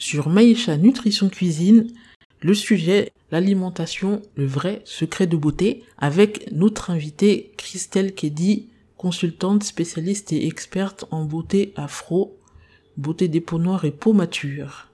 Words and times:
Sur 0.00 0.28
Maïcha 0.28 0.76
Nutrition 0.76 1.28
Cuisine, 1.28 1.88
le 2.40 2.54
sujet, 2.54 3.10
l'alimentation, 3.32 4.22
le 4.36 4.46
vrai 4.46 4.80
secret 4.84 5.26
de 5.26 5.36
beauté, 5.36 5.82
avec 5.98 6.52
notre 6.52 6.90
invitée 6.90 7.50
Christelle 7.56 8.14
Kedi, 8.14 8.68
consultante 8.96 9.64
spécialiste 9.64 10.32
et 10.32 10.46
experte 10.46 11.04
en 11.10 11.24
beauté 11.24 11.72
afro, 11.74 12.38
beauté 12.96 13.26
des 13.26 13.40
peaux 13.40 13.58
noires 13.58 13.84
et 13.84 13.90
peau 13.90 14.12
mature. 14.12 14.86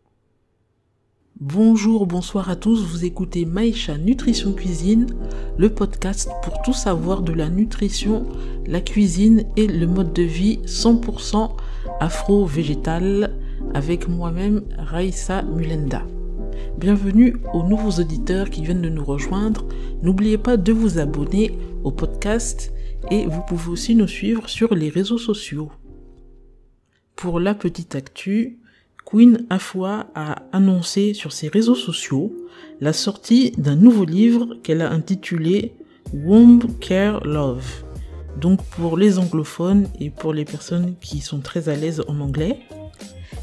Bonjour, 1.38 2.06
bonsoir 2.06 2.48
à 2.48 2.56
tous, 2.56 2.82
vous 2.82 3.04
écoutez 3.04 3.44
Maïcha 3.44 3.98
Nutrition 3.98 4.54
Cuisine, 4.54 5.06
le 5.58 5.68
podcast 5.68 6.30
pour 6.42 6.62
tout 6.62 6.72
savoir 6.72 7.20
de 7.20 7.34
la 7.34 7.50
nutrition, 7.50 8.26
la 8.66 8.80
cuisine 8.80 9.44
et 9.56 9.66
le 9.66 9.86
mode 9.86 10.14
de 10.14 10.22
vie 10.22 10.60
100% 10.64 11.50
afro-végétal 12.00 13.34
avec 13.72 14.08
moi-même 14.08 14.62
Raissa 14.76 15.42
Mulenda. 15.42 16.02
Bienvenue 16.78 17.36
aux 17.52 17.62
nouveaux 17.62 18.00
auditeurs 18.00 18.50
qui 18.50 18.62
viennent 18.62 18.82
de 18.82 18.88
nous 18.88 19.04
rejoindre. 19.04 19.66
N'oubliez 20.02 20.38
pas 20.38 20.56
de 20.56 20.72
vous 20.72 20.98
abonner 20.98 21.56
au 21.84 21.90
podcast 21.90 22.72
et 23.10 23.26
vous 23.26 23.42
pouvez 23.42 23.70
aussi 23.70 23.94
nous 23.94 24.08
suivre 24.08 24.48
sur 24.48 24.74
les 24.74 24.88
réseaux 24.88 25.18
sociaux. 25.18 25.70
Pour 27.16 27.40
la 27.40 27.54
petite 27.54 27.94
actu, 27.94 28.58
Queen 29.04 29.46
Afua 29.50 30.08
a 30.14 30.42
annoncé 30.52 31.14
sur 31.14 31.32
ses 31.32 31.48
réseaux 31.48 31.74
sociaux 31.74 32.34
la 32.80 32.92
sortie 32.92 33.52
d'un 33.52 33.76
nouveau 33.76 34.04
livre 34.04 34.56
qu'elle 34.62 34.82
a 34.82 34.90
intitulé 34.90 35.74
Womb 36.12 36.60
Care 36.80 37.24
Love. 37.24 37.84
Donc 38.40 38.62
pour 38.76 38.96
les 38.96 39.18
anglophones 39.18 39.86
et 40.00 40.10
pour 40.10 40.32
les 40.32 40.44
personnes 40.44 40.94
qui 41.00 41.20
sont 41.20 41.40
très 41.40 41.68
à 41.68 41.76
l'aise 41.76 42.02
en 42.08 42.20
anglais, 42.20 42.60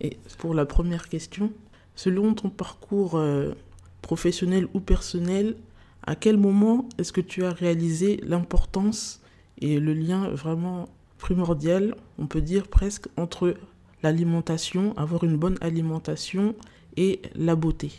Et 0.00 0.18
pour 0.38 0.54
la 0.54 0.66
première 0.66 1.08
question, 1.08 1.52
selon 1.94 2.34
ton 2.34 2.50
parcours 2.50 3.16
euh, 3.16 3.52
professionnel 4.00 4.66
ou 4.74 4.80
personnel, 4.80 5.56
à 6.04 6.16
quel 6.16 6.36
moment 6.36 6.88
est-ce 6.98 7.12
que 7.12 7.20
tu 7.20 7.44
as 7.44 7.52
réalisé 7.52 8.20
l'importance 8.24 9.20
et 9.58 9.78
le 9.78 9.92
lien 9.92 10.28
vraiment 10.30 10.88
primordial, 11.18 11.94
on 12.18 12.26
peut 12.26 12.40
dire 12.40 12.66
presque, 12.66 13.06
entre 13.16 13.54
l'alimentation, 14.02 14.96
avoir 14.96 15.22
une 15.22 15.36
bonne 15.36 15.58
alimentation 15.60 16.56
et 16.96 17.22
la 17.36 17.54
beauté? 17.54 17.92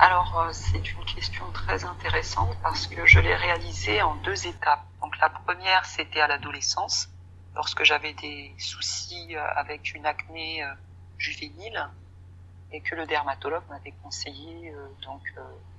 Alors, 0.00 0.38
euh, 0.38 0.48
c'est 0.52 0.92
une 0.92 1.04
question 1.04 1.44
très 1.52 1.84
intéressante 1.84 2.56
parce 2.62 2.86
que 2.86 3.04
je 3.04 3.20
l'ai 3.20 3.34
réalisée 3.34 4.00
en 4.00 4.14
deux 4.14 4.46
étapes. 4.46 4.82
Donc, 5.02 5.18
la 5.18 5.28
première, 5.28 5.84
c'était 5.84 6.22
à 6.22 6.26
l'adolescence, 6.26 7.10
lorsque 7.54 7.84
j'avais 7.84 8.14
des 8.14 8.54
soucis 8.58 9.36
euh, 9.36 9.44
avec 9.56 9.92
une 9.92 10.06
acné 10.06 10.64
euh, 10.64 10.72
juvénile 11.18 11.86
et 12.72 12.80
que 12.80 12.94
le 12.94 13.04
dermatologue 13.04 13.62
m'avait 13.68 13.92
conseillé 14.02 14.72
donc 15.02 15.22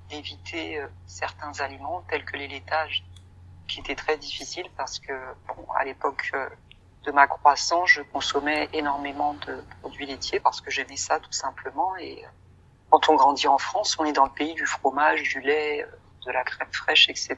d'éviter 0.10 0.86
certains 1.08 1.58
aliments 1.62 2.04
tels 2.10 2.26
que 2.26 2.36
les 2.36 2.50
laitages, 2.50 3.04
qui 3.68 3.80
étaient 3.80 3.96
très 3.96 4.18
difficiles 4.18 4.70
parce 4.76 5.00
que, 5.00 5.14
bon, 5.48 5.66
à 5.80 5.86
l'époque 5.86 6.34
de 7.06 7.12
ma 7.12 7.28
croissance, 7.28 7.90
je 7.90 8.02
consommais 8.02 8.70
énormément 8.74 9.36
de 9.48 9.64
produits 9.80 10.06
laitiers 10.06 10.42
parce 10.42 10.60
que 10.60 10.70
j'aimais 10.70 10.98
ça 10.98 11.22
tout 11.22 11.32
simplement 11.32 11.96
et 11.96 12.26
quand 12.92 13.08
on 13.08 13.16
grandit 13.16 13.48
en 13.48 13.58
France, 13.58 13.96
on 14.00 14.06
est 14.06 14.12
dans 14.12 14.26
le 14.26 14.32
pays 14.32 14.54
du 14.54 14.66
fromage, 14.66 15.24
du 15.24 15.40
lait, 15.40 15.88
de 16.26 16.32
la 16.32 16.44
crème 16.44 16.68
fraîche, 16.72 17.10
etc. 17.10 17.38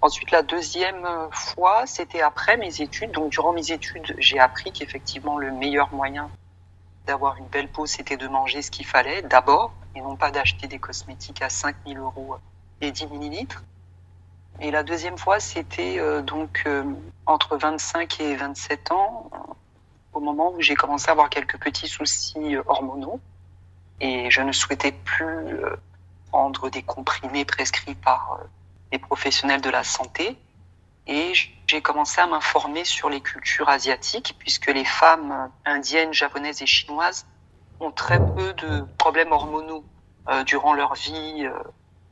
Ensuite, 0.00 0.30
la 0.30 0.42
deuxième 0.42 1.06
fois, 1.30 1.86
c'était 1.86 2.22
après 2.22 2.56
mes 2.56 2.80
études. 2.80 3.12
Donc, 3.12 3.30
durant 3.30 3.52
mes 3.52 3.70
études, 3.70 4.14
j'ai 4.18 4.38
appris 4.38 4.72
qu'effectivement, 4.72 5.38
le 5.38 5.52
meilleur 5.52 5.92
moyen 5.92 6.30
d'avoir 7.06 7.36
une 7.36 7.46
belle 7.46 7.68
peau, 7.68 7.84
c'était 7.84 8.16
de 8.16 8.26
manger 8.26 8.62
ce 8.62 8.70
qu'il 8.70 8.86
fallait 8.86 9.20
d'abord, 9.22 9.72
et 9.94 10.00
non 10.00 10.16
pas 10.16 10.30
d'acheter 10.30 10.66
des 10.66 10.78
cosmétiques 10.78 11.42
à 11.42 11.50
5000 11.50 11.98
euros 11.98 12.36
et 12.80 12.90
10 12.90 13.08
millilitres. 13.08 13.62
Et 14.60 14.70
la 14.70 14.82
deuxième 14.82 15.18
fois, 15.18 15.38
c'était 15.38 15.98
euh, 15.98 16.22
donc 16.22 16.62
euh, 16.66 16.84
entre 17.26 17.58
25 17.58 18.20
et 18.20 18.36
27 18.36 18.90
ans, 18.92 19.30
au 20.14 20.20
moment 20.20 20.52
où 20.52 20.60
j'ai 20.60 20.76
commencé 20.76 21.08
à 21.08 21.12
avoir 21.12 21.28
quelques 21.28 21.58
petits 21.58 21.88
soucis 21.88 22.56
hormonaux 22.66 23.20
et 24.02 24.30
je 24.30 24.42
ne 24.42 24.50
souhaitais 24.50 24.90
plus 24.90 25.24
euh, 25.24 25.76
prendre 26.30 26.68
des 26.68 26.82
comprimés 26.82 27.44
prescrits 27.44 27.94
par 27.94 28.40
euh, 28.40 28.44
les 28.90 28.98
professionnels 28.98 29.60
de 29.60 29.70
la 29.70 29.84
santé. 29.84 30.36
Et 31.06 31.32
j'ai 31.66 31.80
commencé 31.80 32.20
à 32.20 32.26
m'informer 32.26 32.84
sur 32.84 33.08
les 33.08 33.20
cultures 33.20 33.68
asiatiques, 33.68 34.34
puisque 34.40 34.66
les 34.66 34.84
femmes 34.84 35.50
indiennes, 35.64 36.12
japonaises 36.12 36.62
et 36.62 36.66
chinoises 36.66 37.26
ont 37.78 37.92
très 37.92 38.18
peu 38.18 38.52
de 38.54 38.84
problèmes 38.98 39.30
hormonaux 39.30 39.84
euh, 40.28 40.42
durant 40.42 40.74
leur 40.74 40.94
vie 40.94 41.48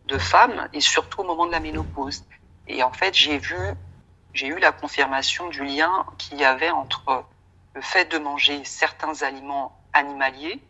de 0.06 0.18
femme, 0.18 0.68
et 0.72 0.80
surtout 0.80 1.20
au 1.20 1.24
moment 1.24 1.46
de 1.46 1.52
la 1.52 1.60
ménopause. 1.60 2.24
Et 2.68 2.84
en 2.84 2.92
fait, 2.92 3.14
j'ai 3.14 3.38
vu, 3.38 3.58
j'ai 4.32 4.46
eu 4.46 4.58
la 4.58 4.70
confirmation 4.70 5.48
du 5.48 5.64
lien 5.64 6.06
qu'il 6.18 6.38
y 6.38 6.44
avait 6.44 6.70
entre 6.70 7.24
le 7.74 7.80
fait 7.80 8.04
de 8.06 8.18
manger 8.18 8.64
certains 8.64 9.22
aliments 9.22 9.76
animaliers 9.92 10.60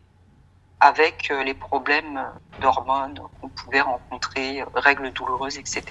avec 0.81 1.29
euh, 1.29 1.43
les 1.43 1.53
problèmes 1.53 2.19
d'hormones 2.59 3.19
qu'on 3.39 3.49
pouvait 3.49 3.81
rencontrer, 3.81 4.61
euh, 4.61 4.65
règles 4.75 5.13
douloureuses, 5.13 5.57
etc. 5.57 5.83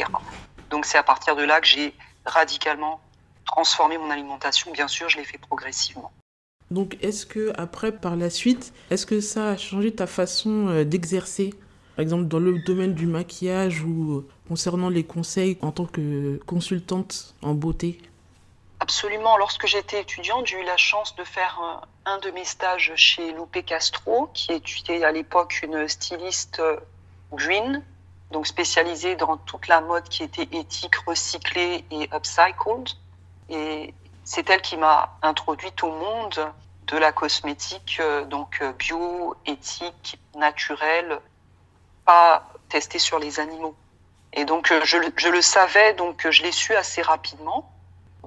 Donc 0.68 0.84
c'est 0.84 0.98
à 0.98 1.02
partir 1.04 1.36
de 1.36 1.44
là 1.44 1.60
que 1.60 1.66
j'ai 1.66 1.94
radicalement 2.26 3.00
transformé 3.46 3.96
mon 3.96 4.10
alimentation. 4.10 4.72
Bien 4.72 4.88
sûr, 4.88 5.08
je 5.08 5.16
l'ai 5.16 5.24
fait 5.24 5.38
progressivement. 5.38 6.10
Donc 6.72 6.98
est-ce 7.02 7.24
que 7.24 7.52
après, 7.56 7.92
par 7.92 8.16
la 8.16 8.30
suite, 8.30 8.72
est-ce 8.90 9.06
que 9.06 9.20
ça 9.20 9.50
a 9.50 9.56
changé 9.56 9.94
ta 9.94 10.08
façon 10.08 10.68
euh, 10.68 10.84
d'exercer? 10.84 11.54
Par 11.94 12.02
exemple, 12.02 12.26
dans 12.26 12.38
le 12.40 12.58
domaine 12.58 12.94
du 12.94 13.06
maquillage 13.06 13.82
ou 13.84 14.24
concernant 14.48 14.88
les 14.88 15.04
conseils 15.04 15.56
en 15.62 15.70
tant 15.70 15.86
que 15.86 16.40
consultante 16.46 17.34
en 17.42 17.54
beauté? 17.54 18.00
Absolument. 18.90 19.36
Lorsque 19.36 19.68
j'étais 19.68 20.00
étudiante, 20.00 20.48
j'ai 20.48 20.60
eu 20.60 20.64
la 20.64 20.76
chance 20.76 21.14
de 21.14 21.22
faire 21.22 21.60
un, 22.06 22.18
de 22.18 22.32
mes 22.32 22.44
stages 22.44 22.92
chez 22.96 23.30
Lupe 23.30 23.64
Castro, 23.64 24.28
qui 24.34 24.52
était 24.52 25.04
à 25.04 25.12
l'époque 25.12 25.60
une 25.62 25.86
styliste 25.86 26.58
euh, 26.58 26.76
green, 27.30 27.84
donc 28.32 28.48
spécialisée 28.48 29.14
dans 29.14 29.36
toute 29.36 29.68
la 29.68 29.80
mode 29.80 30.08
qui 30.08 30.24
était 30.24 30.48
éthique, 30.50 30.96
recyclée 31.06 31.84
et 31.92 32.10
upcycled. 32.12 32.88
Et 33.48 33.94
c'est 34.24 34.50
elle 34.50 34.60
qui 34.60 34.76
m'a 34.76 35.16
introduite 35.22 35.84
au 35.84 35.92
monde 35.92 36.52
de 36.88 36.96
la 36.96 37.12
cosmétique, 37.12 37.98
euh, 38.00 38.24
donc 38.24 38.58
euh, 38.60 38.72
bio, 38.72 39.36
éthique, 39.46 40.18
naturelle, 40.34 41.20
pas 42.04 42.44
testée 42.68 42.98
sur 42.98 43.20
les 43.20 43.38
animaux. 43.38 43.76
Et 44.32 44.44
donc 44.44 44.66
je, 44.66 44.96
je 45.16 45.28
le 45.28 45.42
savais, 45.42 45.94
donc 45.94 46.28
je 46.28 46.42
l'ai 46.42 46.50
su 46.50 46.74
assez 46.74 47.02
rapidement 47.02 47.70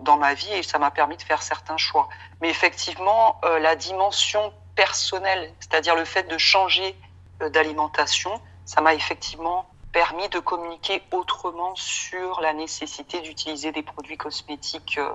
dans 0.03 0.17
ma 0.17 0.33
vie 0.33 0.53
et 0.53 0.63
ça 0.63 0.79
m'a 0.79 0.91
permis 0.91 1.17
de 1.17 1.23
faire 1.23 1.41
certains 1.41 1.77
choix. 1.77 2.09
Mais 2.41 2.49
effectivement, 2.49 3.39
la 3.43 3.75
dimension 3.75 4.53
personnelle, 4.75 5.53
c'est-à-dire 5.59 5.95
le 5.95 6.05
fait 6.05 6.23
de 6.23 6.37
changer 6.37 6.95
d'alimentation, 7.39 8.39
ça 8.65 8.81
m'a 8.81 8.93
effectivement 8.93 9.67
permis 9.93 10.27
de 10.29 10.39
communiquer 10.39 11.03
autrement 11.11 11.75
sur 11.75 12.41
la 12.41 12.53
nécessité 12.53 13.21
d'utiliser 13.21 13.71
des 13.71 13.83
produits 13.83 14.17
cosmétiques 14.17 14.97
euh, 14.97 15.13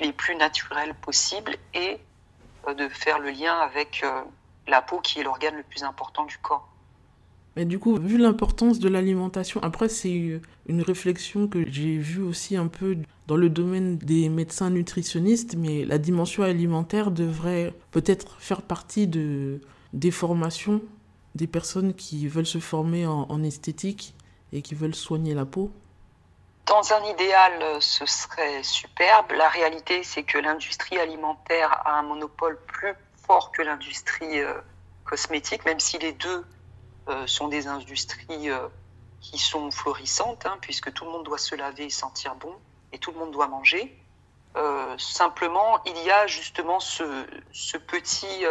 les 0.00 0.12
plus 0.12 0.34
naturels 0.34 0.94
possibles 0.94 1.56
et 1.74 1.98
euh, 2.66 2.74
de 2.74 2.88
faire 2.88 3.20
le 3.20 3.30
lien 3.30 3.56
avec 3.60 4.02
euh, 4.02 4.22
la 4.66 4.82
peau 4.82 5.00
qui 5.00 5.20
est 5.20 5.22
l'organe 5.22 5.54
le 5.54 5.62
plus 5.62 5.84
important 5.84 6.24
du 6.24 6.36
corps. 6.38 6.68
Mais 7.56 7.64
du 7.64 7.78
coup, 7.78 7.98
vu 7.98 8.18
l'importance 8.18 8.78
de 8.78 8.88
l'alimentation, 8.88 9.62
après 9.62 9.88
c'est 9.88 10.40
une 10.66 10.82
réflexion 10.82 11.48
que 11.48 11.64
j'ai 11.70 11.96
vue 11.96 12.22
aussi 12.22 12.54
un 12.54 12.66
peu 12.66 12.98
dans 13.26 13.36
le 13.36 13.48
domaine 13.48 13.96
des 13.96 14.28
médecins 14.28 14.68
nutritionnistes, 14.68 15.56
mais 15.56 15.86
la 15.86 15.96
dimension 15.96 16.42
alimentaire 16.42 17.10
devrait 17.10 17.72
peut-être 17.92 18.36
faire 18.40 18.60
partie 18.60 19.06
de, 19.06 19.62
des 19.94 20.10
formations 20.10 20.82
des 21.34 21.46
personnes 21.46 21.94
qui 21.94 22.28
veulent 22.28 22.46
se 22.46 22.58
former 22.58 23.06
en, 23.06 23.42
esthétique 23.42 24.14
et 24.52 24.62
qui 24.62 24.74
veulent 24.74 24.94
soigner 24.94 25.34
la 25.34 25.44
peau 25.44 25.70
Dans 26.66 26.92
un 26.92 27.04
idéal, 27.04 27.52
ce 27.80 28.06
serait 28.06 28.62
superbe. 28.62 29.32
La 29.32 29.48
réalité, 29.48 30.02
c'est 30.02 30.22
que 30.22 30.38
l'industrie 30.38 30.98
alimentaire 30.98 31.82
a 31.84 31.98
un 31.98 32.02
monopole 32.02 32.58
plus 32.66 32.94
fort 33.26 33.52
que 33.52 33.60
l'industrie 33.62 34.40
euh, 34.40 34.54
cosmétique, 35.04 35.64
même 35.66 35.80
si 35.80 35.98
les 35.98 36.12
deux 36.12 36.44
sont 37.26 37.48
des 37.48 37.66
industries 37.66 38.50
euh, 38.50 38.68
qui 39.20 39.38
sont 39.38 39.70
florissantes, 39.70 40.46
hein, 40.46 40.58
puisque 40.60 40.92
tout 40.92 41.04
le 41.04 41.10
monde 41.10 41.24
doit 41.24 41.38
se 41.38 41.54
laver 41.54 41.84
et 41.84 41.90
sentir 41.90 42.34
bon, 42.34 42.54
et 42.92 42.98
tout 42.98 43.12
le 43.12 43.18
monde 43.18 43.32
doit 43.32 43.48
manger. 43.48 43.96
simplement, 44.98 45.82
il 45.84 45.98
y 46.04 46.10
a 46.10 46.26
justement 46.26 46.80
ce, 46.80 47.04
petit 47.76 48.44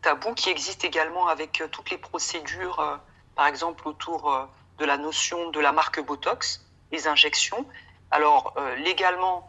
tabou 0.00 0.34
qui 0.34 0.50
existe 0.50 0.84
également 0.84 1.28
avec 1.28 1.60
euh, 1.60 1.68
toutes 1.68 1.90
les 1.90 1.98
procédures, 1.98 2.80
euh, 2.80 2.96
par 3.34 3.46
exemple 3.46 3.86
autour 3.86 4.32
euh, 4.32 4.44
de 4.78 4.84
la 4.84 4.96
notion 4.96 5.50
de 5.50 5.60
la 5.60 5.72
marque 5.72 6.00
Botox, 6.00 6.66
les 6.90 7.06
injections. 7.06 7.66
Alors 8.10 8.54
légalement, 8.78 9.48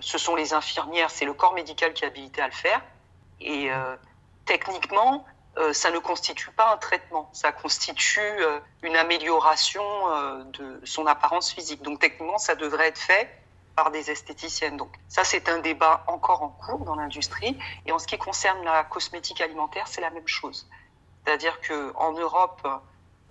ce 0.00 0.18
sont 0.18 0.34
les 0.34 0.52
infirmières, 0.52 1.08
c'est 1.08 1.24
le 1.24 1.32
corps 1.32 1.54
médical 1.54 1.94
qui 1.94 2.04
est 2.04 2.08
habilité 2.08 2.42
à 2.42 2.46
le 2.46 2.52
faire. 2.52 2.82
Et 3.40 3.70
techniquement, 4.44 5.24
ça 5.72 5.90
ne 5.90 5.98
constitue 5.98 6.50
pas 6.50 6.72
un 6.72 6.76
traitement, 6.76 7.30
ça 7.32 7.50
constitue 7.52 8.44
une 8.82 8.96
amélioration 8.96 9.82
de 10.52 10.80
son 10.84 11.06
apparence 11.06 11.50
physique. 11.52 11.82
Donc 11.82 11.98
techniquement, 12.00 12.38
ça 12.38 12.54
devrait 12.54 12.88
être 12.88 12.98
fait 12.98 13.30
par 13.76 13.90
des 13.90 14.10
esthéticiennes. 14.10 14.76
Donc 14.76 14.90
ça, 15.08 15.22
c'est 15.22 15.48
un 15.48 15.58
débat 15.58 16.02
encore 16.08 16.42
en 16.42 16.48
cours 16.48 16.84
dans 16.84 16.96
l'industrie. 16.96 17.56
Et 17.84 17.92
en 17.92 17.98
ce 17.98 18.06
qui 18.06 18.18
concerne 18.18 18.64
la 18.64 18.84
cosmétique 18.84 19.40
alimentaire, 19.40 19.86
c'est 19.86 20.00
la 20.00 20.10
même 20.10 20.26
chose. 20.26 20.66
C'est-à-dire 21.24 21.60
qu'en 21.60 22.12
Europe, 22.12 22.66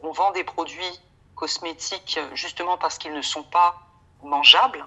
on 0.02 0.12
vend 0.12 0.32
des 0.32 0.44
produits 0.44 1.00
cosmétiques 1.36 2.20
justement 2.34 2.78
parce 2.78 2.98
qu'ils 2.98 3.14
ne 3.14 3.22
sont 3.22 3.44
pas 3.44 3.82
mangeables, 4.24 4.86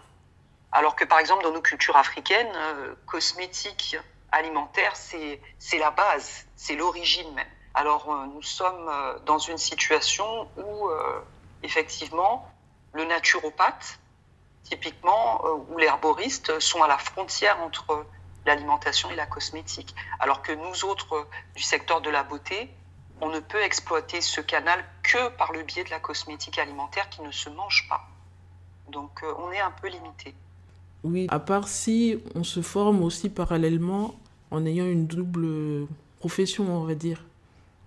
alors 0.72 0.96
que 0.96 1.04
par 1.04 1.18
exemple 1.18 1.42
dans 1.44 1.52
nos 1.52 1.62
cultures 1.62 1.96
africaines, 1.96 2.52
euh, 2.54 2.94
cosmétique 3.06 3.96
alimentaire, 4.32 4.94
c'est 4.96 5.78
la 5.78 5.90
base, 5.90 6.46
c'est 6.56 6.76
l'origine 6.76 7.32
même. 7.34 7.46
Alors 7.74 8.10
euh, 8.10 8.26
nous 8.26 8.42
sommes 8.42 8.88
euh, 8.88 9.18
dans 9.20 9.38
une 9.38 9.58
situation 9.58 10.48
où 10.56 10.90
effectivement 11.62 12.50
le 12.92 13.04
naturopathe 13.04 13.98
typiquement, 14.68 15.40
euh, 15.44 15.56
où 15.70 15.78
les 15.78 15.86
herboristes 15.86 16.60
sont 16.60 16.82
à 16.82 16.88
la 16.88 16.98
frontière 16.98 17.60
entre 17.60 18.06
l'alimentation 18.44 19.10
et 19.10 19.16
la 19.16 19.26
cosmétique. 19.26 19.94
Alors 20.20 20.42
que 20.42 20.52
nous 20.52 20.84
autres, 20.84 21.14
euh, 21.14 21.28
du 21.56 21.62
secteur 21.62 22.00
de 22.00 22.10
la 22.10 22.22
beauté, 22.22 22.70
on 23.20 23.28
ne 23.28 23.40
peut 23.40 23.62
exploiter 23.62 24.20
ce 24.20 24.40
canal 24.40 24.84
que 25.02 25.28
par 25.30 25.52
le 25.52 25.62
biais 25.62 25.84
de 25.84 25.90
la 25.90 26.00
cosmétique 26.00 26.58
alimentaire 26.58 27.08
qui 27.08 27.22
ne 27.22 27.32
se 27.32 27.48
mange 27.48 27.86
pas. 27.88 28.06
Donc 28.88 29.22
euh, 29.22 29.34
on 29.38 29.50
est 29.52 29.60
un 29.60 29.70
peu 29.70 29.88
limité. 29.88 30.34
Oui, 31.04 31.26
à 31.30 31.38
part 31.38 31.68
si 31.68 32.18
on 32.34 32.44
se 32.44 32.60
forme 32.60 33.02
aussi 33.02 33.28
parallèlement 33.28 34.14
en 34.50 34.64
ayant 34.66 34.86
une 34.86 35.06
double 35.06 35.86
profession, 36.18 36.64
on 36.68 36.84
va 36.84 36.94
dire. 36.94 37.22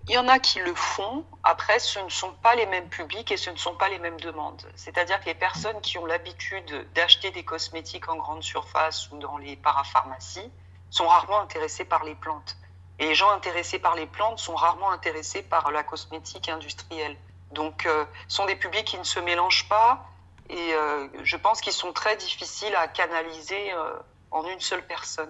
Il 0.08 0.16
y 0.16 0.18
en 0.18 0.28
a 0.28 0.40
qui 0.40 0.60
le 0.60 0.74
font. 0.74 1.24
Après, 1.44 1.78
ce 1.80 2.00
ne 2.00 2.10
sont 2.10 2.32
pas 2.42 2.56
les 2.56 2.66
mêmes 2.66 2.90
publics 2.90 3.32
et 3.32 3.38
ce 3.38 3.50
ne 3.50 3.56
sont 3.56 3.76
pas 3.76 3.90
les 3.90 4.00
mêmes 4.00 4.20
demandes. 4.20 4.64
C'est-à-dire 4.76 5.20
que 5.20 5.26
les 5.26 5.36
personnes 5.36 5.80
qui 5.82 5.98
ont 5.98 6.06
l'habitude 6.06 6.88
d'acheter 6.96 7.32
des 7.32 7.44
cosmétiques 7.44 8.10
en 8.10 8.16
grande 8.16 8.42
surface 8.42 9.12
ou 9.12 9.18
dans 9.18 9.38
les 9.38 9.56
parapharmacies 9.56 10.50
sont 10.90 11.08
rarement 11.08 11.40
intéressées 11.40 11.86
par 11.86 12.04
les 12.04 12.16
plantes. 12.16 12.58
Et 13.00 13.06
les 13.06 13.16
gens 13.16 13.32
intéressés 13.32 13.80
par 13.80 13.96
les 13.96 14.08
plantes 14.08 14.40
sont 14.40 14.56
rarement 14.56 14.92
intéressés 14.92 15.44
par 15.44 15.72
la 15.72 15.84
cosmétique 15.84 16.50
industrielle. 16.50 17.16
Donc, 17.52 17.86
euh, 17.86 18.06
ce 18.28 18.38
sont 18.38 18.46
des 18.46 18.56
publics 18.56 18.86
qui 18.86 18.98
ne 18.98 19.04
se 19.04 19.20
mélangent 19.20 19.68
pas 19.70 20.11
et 20.52 20.74
euh, 20.74 21.08
je 21.24 21.38
pense 21.38 21.62
qu'ils 21.62 21.74
sont 21.74 21.94
très 21.94 22.16
difficiles 22.18 22.76
à 22.76 22.88
canaliser 22.88 23.74
euh, 23.74 23.94
en 24.32 24.46
une 24.48 24.60
seule 24.60 24.86
personne. 24.86 25.30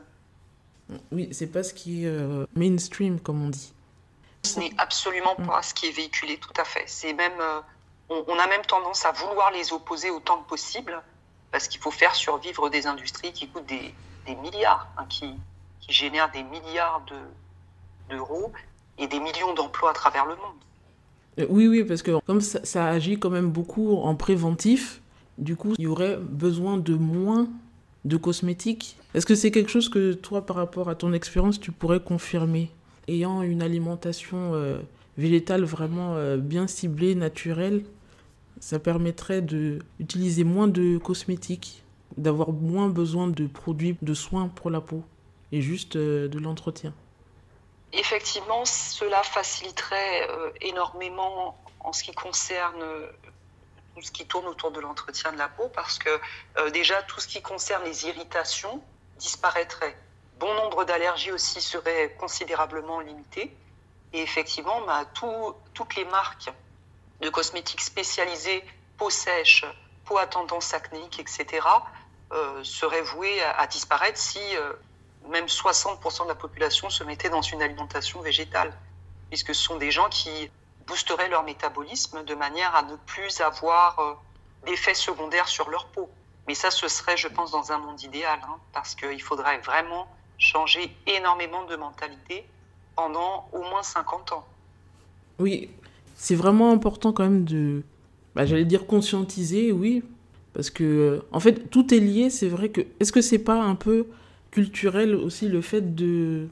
Oui, 1.12 1.30
c'est 1.32 1.48
pas 1.48 1.64
ce 1.64 1.74
qui 1.74 2.06
est 2.06 2.48
mainstream, 2.54 3.22
comme 3.22 3.46
on 3.46 3.50
dit. 3.50 3.74
Ce 4.44 4.60
n'est 4.60 4.72
absolument 4.78 5.36
pas 5.36 5.62
ce 5.62 5.74
qui 5.74 5.88
est 5.88 5.92
véhiculé, 5.92 6.38
tout 6.38 6.54
à 6.58 6.64
fait. 6.64 6.84
C'est 6.88 7.14
même, 7.14 7.40
euh, 7.40 7.62
on, 8.10 8.40
a 8.40 8.48
même 8.48 8.66
tendance 8.66 9.06
à 9.06 9.12
vouloir 9.12 9.52
les 9.52 9.72
opposer 9.72 10.10
autant 10.10 10.42
que 10.42 10.50
possible, 10.50 11.02
parce 11.52 11.68
qu'il 11.68 11.80
faut 11.80 11.92
faire 11.92 12.16
survivre 12.16 12.70
des 12.70 12.88
industries 12.88 13.34
qui 13.34 13.48
coûtent 13.48 13.68
des, 13.68 13.94
milliards, 14.42 14.88
hein, 14.98 15.06
qui, 15.10 15.34
qui, 15.82 15.92
génèrent 15.92 16.32
des 16.32 16.44
milliards 16.44 17.04
d'euros 18.10 18.52
et 18.98 19.08
des 19.08 19.20
millions 19.20 19.54
d'emplois 19.54 19.92
à 19.92 19.94
travers 19.94 20.26
le 20.26 20.36
monde. 20.36 20.56
Euh, 21.40 21.46
oui, 21.50 21.68
oui, 21.68 21.84
parce 21.84 22.02
que 22.02 22.20
comme 22.26 22.42
ça, 22.42 22.64
ça, 22.64 22.88
agit 22.88 23.20
quand 23.20 23.30
même 23.30 23.50
beaucoup 23.50 23.98
en 23.98 24.16
préventif, 24.16 25.01
du 25.38 25.56
coup, 25.56 25.74
il 25.78 25.84
y 25.84 25.88
aurait 25.88 26.18
besoin 26.18 26.78
de 26.78 26.94
moins 26.94 27.48
de 28.06 28.18
cosmétiques. 28.18 28.98
Est-ce 29.14 29.26
que 29.26 29.36
c'est 29.36 29.52
quelque 29.52 29.70
chose 29.70 29.90
que 29.90 30.14
toi, 30.14 30.46
par 30.46 30.56
rapport 30.56 30.90
à 30.90 30.96
ton 30.96 31.14
expérience, 31.14 31.60
tu 31.60 31.72
pourrais 31.72 32.00
confirmer? 32.00 32.72
Ayant 33.08 33.42
une 33.42 33.62
alimentation 33.62 34.54
euh, 34.54 34.80
végétale 35.18 35.64
vraiment 35.64 36.16
euh, 36.16 36.38
bien 36.38 36.68
ciblée, 36.68 37.16
naturelle, 37.16 37.84
ça 38.60 38.80
permettrait 38.80 39.42
d'utiliser 39.42 40.44
moins 40.44 40.68
de 40.68 40.98
cosmétiques, 40.98 41.84
d'avoir 42.18 42.52
moins 42.52 42.90
besoin 42.90 43.28
de 43.28 43.48
produits 43.48 43.98
de 44.02 44.14
soins 44.14 44.48
pour 44.48 44.70
la 44.70 44.82
peau 44.82 45.04
et 45.52 45.62
juste 45.62 45.96
euh, 45.96 46.28
de 46.28 46.40
l'entretien? 46.40 46.94
Effectivement, 47.94 48.64
cela 48.64 49.22
faciliterait 49.24 50.26
énormément 50.62 51.58
en 51.82 51.92
ce 51.92 52.04
qui 52.04 52.14
concerne 52.14 52.82
ce 54.04 54.12
qui 54.12 54.26
tourne 54.26 54.48
autour 54.48 54.72
de 54.72 54.80
l'entretien 54.80 55.32
de 55.32 55.38
la 55.38 55.48
peau 55.48 55.70
parce 55.74 56.00
que 56.00 56.20
déjà 56.70 57.02
tout 57.04 57.20
ce 57.20 57.28
qui 57.28 57.42
concerne 57.42 57.84
les 57.84 58.06
irritations 58.06 58.84
disparaîtrait 59.18 59.96
bon 60.42 60.56
nombre 60.56 60.84
d'allergies 60.86 61.32
aussi 61.32 61.62
seraient 61.62 62.16
considérablement 62.20 63.00
limitées. 63.00 63.56
Et 64.12 64.22
effectivement, 64.22 64.82
bah, 64.82 65.06
toutes 65.74 65.96
les 65.96 66.06
marques 66.06 66.52
de 67.22 67.30
cosmétiques 67.30 67.82
spécialisées, 67.82 68.64
peau 68.98 69.12
sèche, 69.12 69.64
peau 70.04 70.18
à 70.18 70.26
tendance 70.26 70.74
acnéique, 70.74 71.20
etc., 71.20 71.46
euh, 72.34 72.64
seraient 72.64 73.04
vouées 73.04 73.42
à, 73.44 73.68
disparaître 73.68 74.18
si 74.18 74.40
euh, 74.58 74.74
même 75.28 75.46
60% 75.46 76.24
de 76.24 76.30
la 76.30 76.36
population 76.36 76.90
se 76.90 77.04
mettait 77.04 77.30
dans 77.30 77.44
une 77.44 77.62
alimentation 77.62 78.20
végétale, 78.22 78.74
puisque 79.30 79.54
ce 79.54 79.62
sont 79.62 79.78
des 79.78 79.92
gens 79.92 80.10
qui 80.10 80.50
boosteraient 80.88 81.30
leur 81.30 81.44
métabolisme 81.44 82.24
de 82.24 82.36
manière 82.36 82.76
à 82.76 82.84
ne 82.84 82.96
plus 83.06 83.42
avoir 83.42 84.00
euh, 84.00 84.14
d'effets 84.66 84.94
secondaires 84.94 85.48
sur 85.48 85.70
leur 85.70 85.88
peau. 85.88 86.10
Mais 86.48 86.56
ça, 86.56 86.72
ce 86.72 86.88
serait, 86.88 87.18
je 87.18 87.28
pense, 87.28 87.52
dans 87.52 87.72
un 87.72 87.78
monde 87.78 88.02
idéal, 88.02 88.40
hein, 88.44 88.58
parce 88.74 88.96
qu'il 88.96 89.22
faudrait 89.22 89.60
vraiment 89.60 90.08
changer 90.38 90.96
énormément 91.08 91.66
de 91.66 91.76
mentalité 91.76 92.46
pendant 92.96 93.48
au 93.54 93.62
moins 93.62 93.84
50 93.84 94.32
ans. 94.34 94.46
Oui, 95.40 95.70
c'est 96.16 96.36
vraiment 96.36 96.72
important 96.72 97.14
quand 97.14 97.24
même 97.24 97.46
de, 97.46 97.84
bah, 98.36 98.46
j'allais 98.46 98.66
dire 98.66 98.86
conscientiser, 98.88 99.72
oui, 99.72 100.04
parce 100.54 100.70
que 100.70 101.24
en 101.32 101.40
fait 101.40 101.70
tout 101.70 101.94
est 101.94 102.00
lié. 102.00 102.30
C'est 102.30 102.50
vrai 102.50 102.70
que 102.70 102.82
est-ce 103.00 103.12
que 103.12 103.22
c'est 103.22 103.40
pas 103.40 103.62
un 103.62 103.76
peu 103.76 104.08
culturel 104.52 105.16
aussi 105.16 105.48
le 105.48 105.62
fait 105.62 105.96
de 105.96 106.48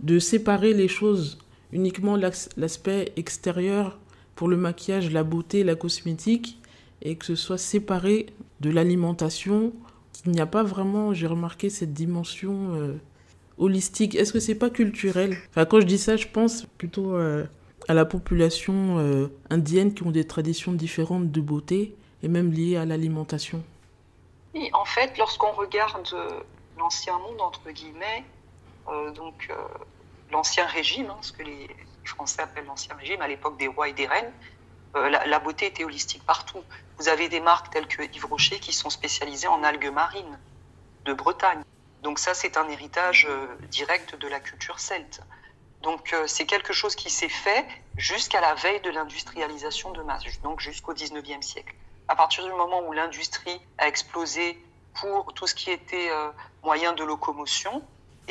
de 0.00 0.18
séparer 0.18 0.72
les 0.72 0.88
choses 0.88 1.38
uniquement 1.72 2.16
l'aspect 2.16 3.12
extérieur 3.16 3.98
pour 4.34 4.48
le 4.48 4.56
maquillage, 4.56 5.10
la 5.10 5.22
beauté, 5.22 5.64
la 5.64 5.74
cosmétique, 5.74 6.58
et 7.02 7.16
que 7.16 7.24
ce 7.24 7.34
soit 7.34 7.58
séparé 7.58 8.26
de 8.60 8.70
l'alimentation 8.70 9.72
qu'il 10.12 10.32
n'y 10.32 10.40
a 10.40 10.46
pas 10.46 10.62
vraiment, 10.62 11.14
j'ai 11.14 11.26
remarqué 11.26 11.70
cette 11.70 11.92
dimension 11.92 12.74
euh, 12.74 12.94
holistique. 13.58 14.14
Est-ce 14.14 14.32
que 14.32 14.40
c'est 14.40 14.54
pas 14.54 14.70
culturel? 14.70 15.36
Enfin, 15.50 15.64
quand 15.64 15.80
je 15.80 15.86
dis 15.86 15.98
ça, 15.98 16.16
je 16.16 16.26
pense 16.26 16.66
plutôt 16.78 17.14
euh, 17.14 17.44
à 17.88 17.94
la 17.94 18.04
population 18.04 18.98
euh, 18.98 19.28
indienne 19.48 19.94
qui 19.94 20.02
ont 20.02 20.10
des 20.10 20.26
traditions 20.26 20.72
différentes 20.72 21.30
de 21.30 21.40
beauté 21.40 21.94
et 22.22 22.28
même 22.28 22.52
liées 22.52 22.76
à 22.76 22.84
l'alimentation. 22.84 23.62
Oui, 24.54 24.68
en 24.72 24.84
fait, 24.84 25.16
lorsqu'on 25.16 25.52
regarde 25.52 26.14
l'ancien 26.78 27.18
monde, 27.18 27.40
entre 27.40 27.70
guillemets, 27.70 28.24
donc 29.14 29.48
l'ancien 30.30 30.66
régime, 30.66 31.10
hein, 31.10 31.18
ce 31.20 31.32
que 31.32 31.42
les 31.42 31.68
Français 32.04 32.42
appellent 32.42 32.66
l'ancien 32.66 32.94
régime, 32.96 33.20
à 33.22 33.28
l'époque 33.28 33.58
des 33.58 33.68
rois 33.68 33.88
et 33.88 33.92
des 33.92 34.06
reines, 34.06 34.32
la, 34.94 35.24
la, 35.24 35.38
beauté 35.38 35.66
était 35.66 35.84
holistique 35.84 36.24
partout. 36.26 36.64
Vous 36.98 37.08
avez 37.08 37.28
des 37.28 37.38
marques 37.38 37.70
telles 37.70 37.86
que 37.86 38.02
Yves 38.02 38.26
Rocher 38.26 38.58
qui 38.58 38.72
sont 38.72 38.90
spécialisées 38.90 39.46
en 39.46 39.62
algues 39.62 39.92
marines 39.92 40.38
de 41.04 41.12
Bretagne. 41.12 41.62
Donc 42.02 42.18
ça, 42.18 42.34
c'est 42.34 42.56
un 42.56 42.68
héritage 42.68 43.26
euh, 43.28 43.46
direct 43.68 44.16
de 44.16 44.28
la 44.28 44.40
culture 44.40 44.78
celte. 44.80 45.20
Donc 45.82 46.12
euh, 46.12 46.26
c'est 46.26 46.46
quelque 46.46 46.72
chose 46.72 46.94
qui 46.94 47.10
s'est 47.10 47.28
fait 47.28 47.66
jusqu'à 47.96 48.40
la 48.40 48.54
veille 48.54 48.80
de 48.80 48.90
l'industrialisation 48.90 49.92
de 49.92 50.02
masse, 50.02 50.24
donc 50.42 50.60
jusqu'au 50.60 50.94
19e 50.94 51.42
siècle. 51.42 51.74
À 52.08 52.16
partir 52.16 52.44
du 52.44 52.50
moment 52.50 52.80
où 52.86 52.92
l'industrie 52.92 53.60
a 53.78 53.86
explosé 53.86 54.62
pour 54.94 55.32
tout 55.34 55.46
ce 55.46 55.54
qui 55.54 55.70
était 55.70 56.10
euh, 56.10 56.30
moyen 56.62 56.92
de 56.92 57.04
locomotion, 57.04 57.82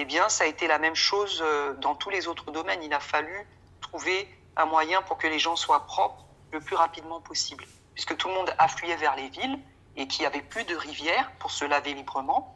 eh 0.01 0.05
bien 0.05 0.29
ça 0.29 0.45
a 0.45 0.47
été 0.47 0.67
la 0.67 0.79
même 0.79 0.95
chose 0.95 1.43
dans 1.79 1.95
tous 1.95 2.09
les 2.09 2.27
autres 2.27 2.51
domaines. 2.51 2.81
Il 2.83 2.93
a 2.93 2.99
fallu 2.99 3.47
trouver 3.81 4.27
un 4.55 4.65
moyen 4.65 5.01
pour 5.01 5.17
que 5.17 5.27
les 5.27 5.39
gens 5.39 5.55
soient 5.55 5.85
propres 5.85 6.25
le 6.51 6.59
plus 6.59 6.75
rapidement 6.75 7.21
possible, 7.21 7.65
puisque 7.93 8.15
tout 8.17 8.27
le 8.27 8.33
monde 8.33 8.53
affluait 8.57 8.95
vers 8.95 9.15
les 9.15 9.29
villes 9.29 9.59
et 9.95 10.07
qu'il 10.07 10.21
n'y 10.21 10.27
avait 10.27 10.41
plus 10.41 10.63
de 10.63 10.75
rivières 10.75 11.31
pour 11.39 11.51
se 11.51 11.65
laver 11.65 11.93
librement. 11.93 12.55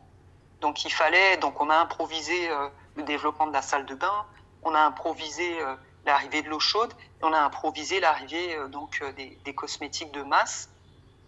Donc 0.62 0.86
il 0.86 0.94
fallait, 0.94 1.38
donc 1.38 1.60
on 1.60 1.70
a 1.70 1.76
improvisé 1.76 2.50
euh, 2.50 2.70
le 2.96 3.04
développement 3.04 3.48
de 3.48 3.54
la 3.54 3.62
salle 3.62 3.86
de 3.86 3.96
bain, 3.96 4.26
on 4.64 4.74
a 4.74 4.80
improvisé 4.80 5.62
euh, 5.62 5.76
l'arrivée 6.06 6.42
de 6.42 6.50
l'eau 6.50 6.60
chaude, 6.60 6.94
on 7.22 7.34
a 7.34 7.40
improvisé 7.40 8.00
l'arrivée 8.00 8.56
euh, 8.56 8.68
donc 8.68 9.04
des, 9.16 9.54
cosmétiques 9.54 10.12
de 10.12 10.24
masse 10.24 10.70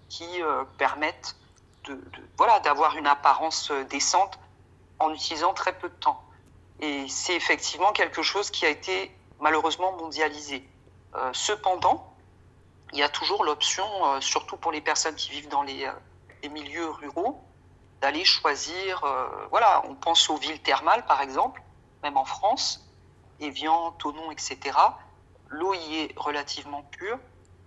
qui 0.07 0.25
permettent 0.77 1.35
de, 1.85 1.99
voilà 2.37 2.59
d'avoir 2.59 2.95
une 2.95 3.07
apparence 3.07 3.71
décente 3.89 4.37
en 4.99 5.13
utilisant 5.13 5.53
très 5.53 5.77
peu 5.77 5.89
de 5.89 5.95
temps. 5.95 6.21
Et 6.79 7.07
c'est 7.07 7.35
effectivement 7.35 7.91
quelque 7.91 8.21
chose 8.21 8.51
qui 8.51 8.65
a 8.65 8.69
été 8.69 9.15
malheureusement 9.39 9.91
mondialisé. 9.93 10.67
cependant, 11.33 12.13
il 12.93 12.99
y 12.99 13.03
a 13.03 13.09
toujours 13.09 13.43
l'option, 13.43 13.85
surtout 14.21 14.57
pour 14.57 14.71
les 14.71 14.81
personnes 14.81 15.15
qui 15.15 15.31
vivent 15.31 15.49
dans 15.49 15.63
les 15.63 15.87
milieux 16.49 16.89
ruraux, 16.89 17.41
d'aller 18.01 18.25
choisir, 18.25 19.03
euh, 19.03 19.27
voilà, 19.49 19.83
on 19.87 19.95
pense 19.95 20.29
aux 20.29 20.37
villes 20.37 20.61
thermales 20.61 21.05
par 21.05 21.21
exemple, 21.21 21.61
même 22.03 22.17
en 22.17 22.25
France, 22.25 22.87
Evian, 23.39 23.91
Tonon, 23.93 24.31
etc. 24.31 24.59
L'eau 25.49 25.73
y 25.73 26.01
est 26.01 26.13
relativement 26.15 26.83
pure 26.91 27.17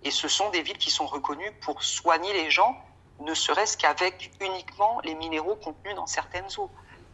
et 0.03 0.11
ce 0.11 0.27
sont 0.27 0.49
des 0.49 0.61
villes 0.61 0.77
qui 0.77 0.91
sont 0.91 1.05
reconnues 1.05 1.51
pour 1.61 1.83
soigner 1.83 2.33
les 2.33 2.49
gens, 2.49 2.77
ne 3.19 3.33
serait-ce 3.33 3.75
qu'avec 3.75 4.31
uniquement 4.39 5.01
les 5.03 5.13
minéraux 5.13 5.55
contenus 5.55 5.95
dans 5.95 6.07
certaines 6.07 6.47
eaux. 6.57 6.71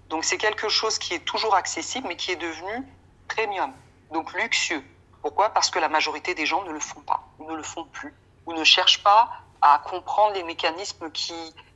Donc 0.09 0.23
c'est 0.23 0.37
quelque 0.37 0.69
chose 0.69 0.99
qui 0.99 1.13
est 1.13 1.25
toujours 1.25 1.55
accessible 1.55 2.07
mais 2.07 2.15
qui 2.15 2.31
est 2.31 2.35
devenu 2.35 2.85
premium, 3.27 3.73
donc 4.11 4.33
luxueux. 4.33 4.83
Pourquoi? 5.21 5.49
Parce 5.49 5.71
que 5.71 5.79
la 5.79 5.89
majorité 5.89 6.35
des 6.35 6.45
gens 6.45 6.63
ne 6.63 6.71
le 6.71 6.79
font 6.79 7.01
pas, 7.01 7.23
ou 7.39 7.49
ne 7.49 7.55
le 7.55 7.63
font 7.63 7.85
plus, 7.85 8.13
ou 8.45 8.53
ne 8.53 8.63
cherchent 8.63 9.01
pas 9.01 9.31
à 9.61 9.79
comprendre 9.79 10.35
les 10.35 10.43
mécanismes 10.43 11.11
qui 11.11 11.33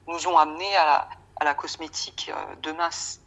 nous 0.08 0.28
ont 0.28 0.38
amenés 0.38 0.76
à, 0.78 1.08
la 1.42 1.54
cosmétique 1.56 2.32
euh, 2.34 2.56
de 2.62 2.72
masse. 2.74 3.22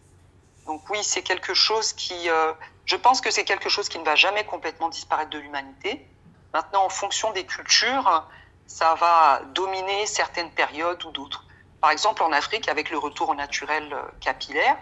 Donc 0.67 0.89
oui, 0.91 1.03
c'est 1.03 1.23
quelque 1.23 1.55
chose 1.55 1.93
qui, 1.95 2.29
euh, 2.29 2.53
je 2.85 2.95
pense 2.95 3.21
que 3.21 3.31
c'est 3.31 3.45
quelque 3.45 3.69
chose 3.69 3.89
qui 3.89 3.99
ne 3.99 4.05
va 4.05 4.15
jamais 4.15 4.45
complètement 4.45 4.91
disparaître 4.91 5.31
de 5.31 5.39
l'humanité. 5.39 6.07
Maintenant, 6.53 6.85
en 6.85 6.89
fonction 6.91 7.33
des 7.33 7.47
cultures, 7.47 8.25
ça 8.67 8.95
va 8.95 9.41
dominer 9.55 10.07
certaines 10.07 10.51
périodes 10.51 11.03
ou 11.05 11.11
d'autres. 11.11 11.45
Par 11.81 11.91
exemple, 11.91 12.23
en 12.23 12.31
Afrique, 12.33 12.69
avec 12.69 12.91
le 12.91 12.99
retour 12.99 13.31
au 13.31 13.35
naturel 13.35 13.93
euh, 13.93 14.03
capillaire, 14.21 14.77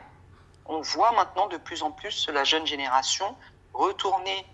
on 0.70 0.80
voit 0.80 1.12
maintenant 1.12 1.48
de 1.48 1.56
plus 1.56 1.82
en 1.82 1.90
plus 1.90 2.28
la 2.32 2.44
jeune 2.44 2.66
génération 2.66 3.36
retourner 3.74 4.44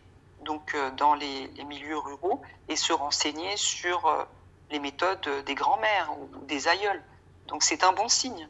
donc 0.44 0.76
dans 0.96 1.14
les, 1.14 1.49
milieux 1.68 1.99
ruraux 1.99 2.40
et 2.68 2.76
se 2.76 2.92
renseigner 2.92 3.56
sur 3.56 4.26
les 4.70 4.78
méthodes 4.78 5.28
des 5.46 5.54
grands-mères 5.54 6.11
ou 6.18 6.46
des 6.46 6.68
aïeuls. 6.68 7.02
Donc 7.49 7.62
c'est 7.62 7.85
un 7.85 7.92
bon 7.92 8.08
signe. 8.08 8.49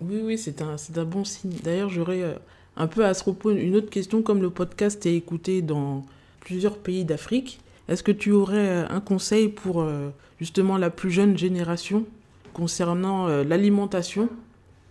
Oui, 0.00 0.20
oui, 0.22 0.38
c'est 0.38 0.62
un, 0.62 0.76
un 0.96 1.04
bon 1.04 1.24
signe. 1.24 1.56
D'ailleurs, 1.62 1.88
j'aurais 1.90 2.22
euh, 2.22 2.34
un 2.76 2.86
peu 2.86 3.04
à 3.04 3.14
ce 3.14 3.22
propos 3.22 3.50
une 3.50 3.76
autre 3.76 3.90
question. 3.90 4.22
Comme 4.22 4.40
le 4.40 4.50
podcast 4.50 5.04
est 5.06 5.14
écouté 5.14 5.62
dans 5.62 6.04
plusieurs 6.40 6.78
pays 6.78 7.04
d'Afrique, 7.04 7.60
est-ce 7.88 8.02
que 8.02 8.12
tu 8.12 8.30
aurais 8.30 8.68
euh, 8.68 8.88
un 8.88 9.00
conseil 9.00 9.48
pour 9.48 9.82
euh, 9.82 10.10
justement 10.40 10.78
la 10.78 10.90
plus 10.90 11.10
jeune 11.10 11.36
génération 11.36 12.04
concernant 12.52 13.28
l'alimentation, 13.28 14.28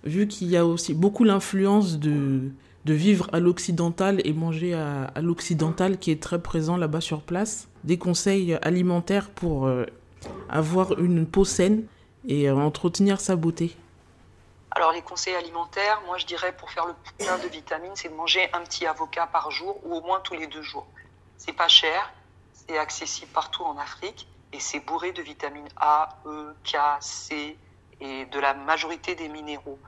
vu 0.03 0.27
qu'il 0.27 0.50
y 0.50 0.58
a 0.58 0.65
aussi 0.65 0.93
beaucoup 0.93 1.24
l'influence 1.24 2.00
de, 2.00 2.51
de 2.86 2.93
vivre 2.93 3.29
à 3.34 3.39
l'occidental 3.39 4.22
et 4.25 4.34
manger 4.34 4.74
à, 4.74 5.05
à 5.15 5.22
l'occidental 5.22 5.98
qui 5.98 6.12
est 6.12 6.22
très 6.22 6.41
présent 6.41 6.77
là-bas 6.77 7.01
sur 7.01 7.22
place 7.22 7.67
Des 7.84 7.98
conseils 7.98 8.55
alimentaires 8.62 9.29
pour 9.29 9.70
avoir 10.50 11.00
une 11.00 11.25
peau 11.25 11.46
saine 11.46 11.84
et 12.27 12.50
entretenir 12.50 13.20
sa 13.20 13.36
beauté 13.36 13.75
alors 14.74 14.93
les 14.93 15.01
conseils 15.01 15.36
alimentaires, 15.36 16.01
moi 16.05 16.17
je 16.17 16.25
dirais 16.25 16.55
pour 16.55 16.72
faire 16.72 16.86
le 16.86 16.93
plein 17.17 17.38
de 17.38 17.48
vitamines, 17.50 17.91
c'est 17.96 18.08
de 18.08 18.13
manger 18.13 18.50
un 18.53 18.62
petit 18.62 18.86
avocat 18.86 19.27
par 19.27 19.51
jour 19.51 19.77
ou 19.84 19.96
au 19.96 20.01
moins 20.01 20.22
tous 20.22 20.34
les 20.34 20.48
deux 20.48 20.62
jours. 20.62 20.88
C'est 21.38 21.51
pas 21.51 21.67
cher, 21.67 22.13
c'est 22.53 22.77
accessible 22.77 23.31
partout 23.34 23.63
en 23.63 23.77
Afrique 23.77 24.27
et 24.53 24.60
c'est 24.62 24.79
bourré 24.79 25.12
de 25.12 25.22
vitamines 25.22 25.67
A, 25.75 26.17
E, 26.25 26.53
K, 26.63 26.77
C 27.01 27.58
et 28.01 28.25
de 28.25 28.39
la 28.39 28.53
majorité 28.53 29.15
des 29.15 29.29
minéraux. 29.29 29.79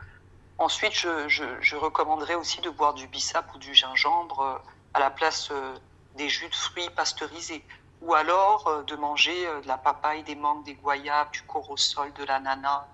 Ensuite, 0.60 0.94
je, 0.94 1.76
recommanderais 1.76 2.36
aussi 2.36 2.62
de 2.62 2.70
boire 2.70 2.94
du 2.94 3.08
bissap 3.08 3.54
ou 3.56 3.58
du 3.58 3.74
gingembre 3.74 4.40
euh, 4.40 4.58
à 4.94 5.00
la 5.00 5.10
place 5.10 5.50
euh, 5.52 5.76
des 6.16 6.30
jus 6.30 6.48
de 6.48 6.56
fruits 6.56 6.90
pasteurisés. 6.92 7.66
Ou 8.02 8.14
alors 8.14 8.68
euh, 8.68 8.84
de 8.84 8.96
manger 8.96 9.46
de 9.64 9.68
la 9.68 9.78
papaye, 9.78 10.24
des 10.24 10.36
mangues, 10.36 10.64
des 10.64 10.76
goyabes, 10.76 11.32
du 11.32 11.42
corosol, 11.42 12.14
de 12.14 12.24
l'ananas, 12.24 12.86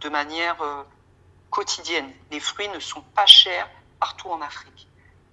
de 0.00 0.08
manière 0.08 0.56
quotidienne. 1.50 2.12
Les 2.30 2.38
fruits 2.38 2.68
ne 2.68 2.78
sont 2.78 3.00
pas 3.00 3.26
chers 3.26 3.68
partout 3.98 4.28
en 4.28 4.40
Afrique. 4.40 4.86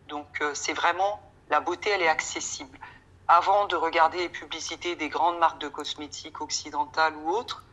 Donc 0.07 0.41
c'est 0.55 0.73
vraiment, 0.73 1.21
la 1.51 1.59
beauté, 1.59 1.91
elle 1.91 2.01
est 2.01 2.07
accessible. 2.07 2.79
Avant 3.27 3.67
de 3.67 3.75
regarder 3.75 4.17
les 4.17 4.29
publicités 4.29 4.95
des 4.95 5.09
grandes 5.09 5.37
marques 5.37 5.59
de 5.59 5.67
cosmétiques 5.67 6.41
occidentales 6.41 7.15
ou 7.17 7.29
autres, 7.29 7.63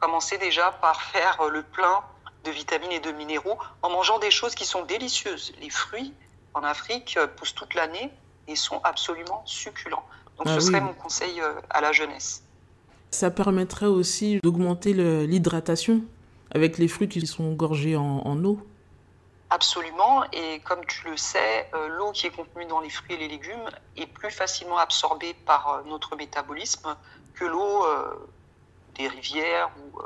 commencez 0.00 0.38
déjà 0.38 0.72
par 0.72 1.02
faire 1.02 1.38
le 1.50 1.62
plein 1.62 2.00
de 2.44 2.50
vitamines 2.50 2.92
et 2.92 3.00
de 3.00 3.12
minéraux 3.12 3.58
en 3.82 3.90
mangeant 3.90 4.18
des 4.18 4.30
choses 4.30 4.54
qui 4.54 4.64
sont 4.64 4.84
délicieuses. 4.84 5.52
Les 5.60 5.70
fruits 5.70 6.14
en 6.54 6.62
Afrique 6.62 7.18
poussent 7.36 7.54
toute 7.54 7.74
l'année 7.74 8.10
et 8.48 8.56
sont 8.56 8.80
absolument 8.82 9.42
succulents. 9.44 10.04
Donc 10.38 10.46
ah 10.48 10.54
ce 10.54 10.60
serait 10.60 10.80
mon 10.80 10.94
conseil 10.94 11.40
à 11.68 11.80
la 11.80 11.92
jeunesse. 11.92 12.42
Ça 13.10 13.30
permettrait 13.30 13.86
aussi 13.86 14.40
d'augmenter 14.42 14.94
l'hydratation 14.94 16.02
avec 16.52 16.78
les 16.78 16.88
fruits 16.88 17.08
qui 17.08 17.26
sont 17.26 17.52
gorgés 17.52 17.96
en, 17.96 18.44
eau. 18.44 18.60
Absolument, 19.50 20.24
et 20.32 20.60
comme 20.60 20.84
tu 20.86 21.08
le 21.08 21.16
sais, 21.16 21.68
euh, 21.74 21.88
l'eau 21.88 22.12
qui 22.12 22.26
est 22.28 22.30
contenue 22.30 22.66
dans 22.66 22.80
les 22.80 22.90
fruits 22.90 23.14
et 23.14 23.18
les 23.18 23.28
légumes 23.28 23.68
est 23.96 24.06
plus 24.06 24.30
facilement 24.30 24.78
absorbée 24.78 25.34
par 25.44 25.68
euh, 25.68 25.82
notre 25.86 26.14
métabolisme 26.14 26.96
que 27.34 27.44
l'eau 27.44 27.84
euh, 27.84 28.14
des 28.94 29.08
rivières 29.08 29.70
ou 29.78 29.98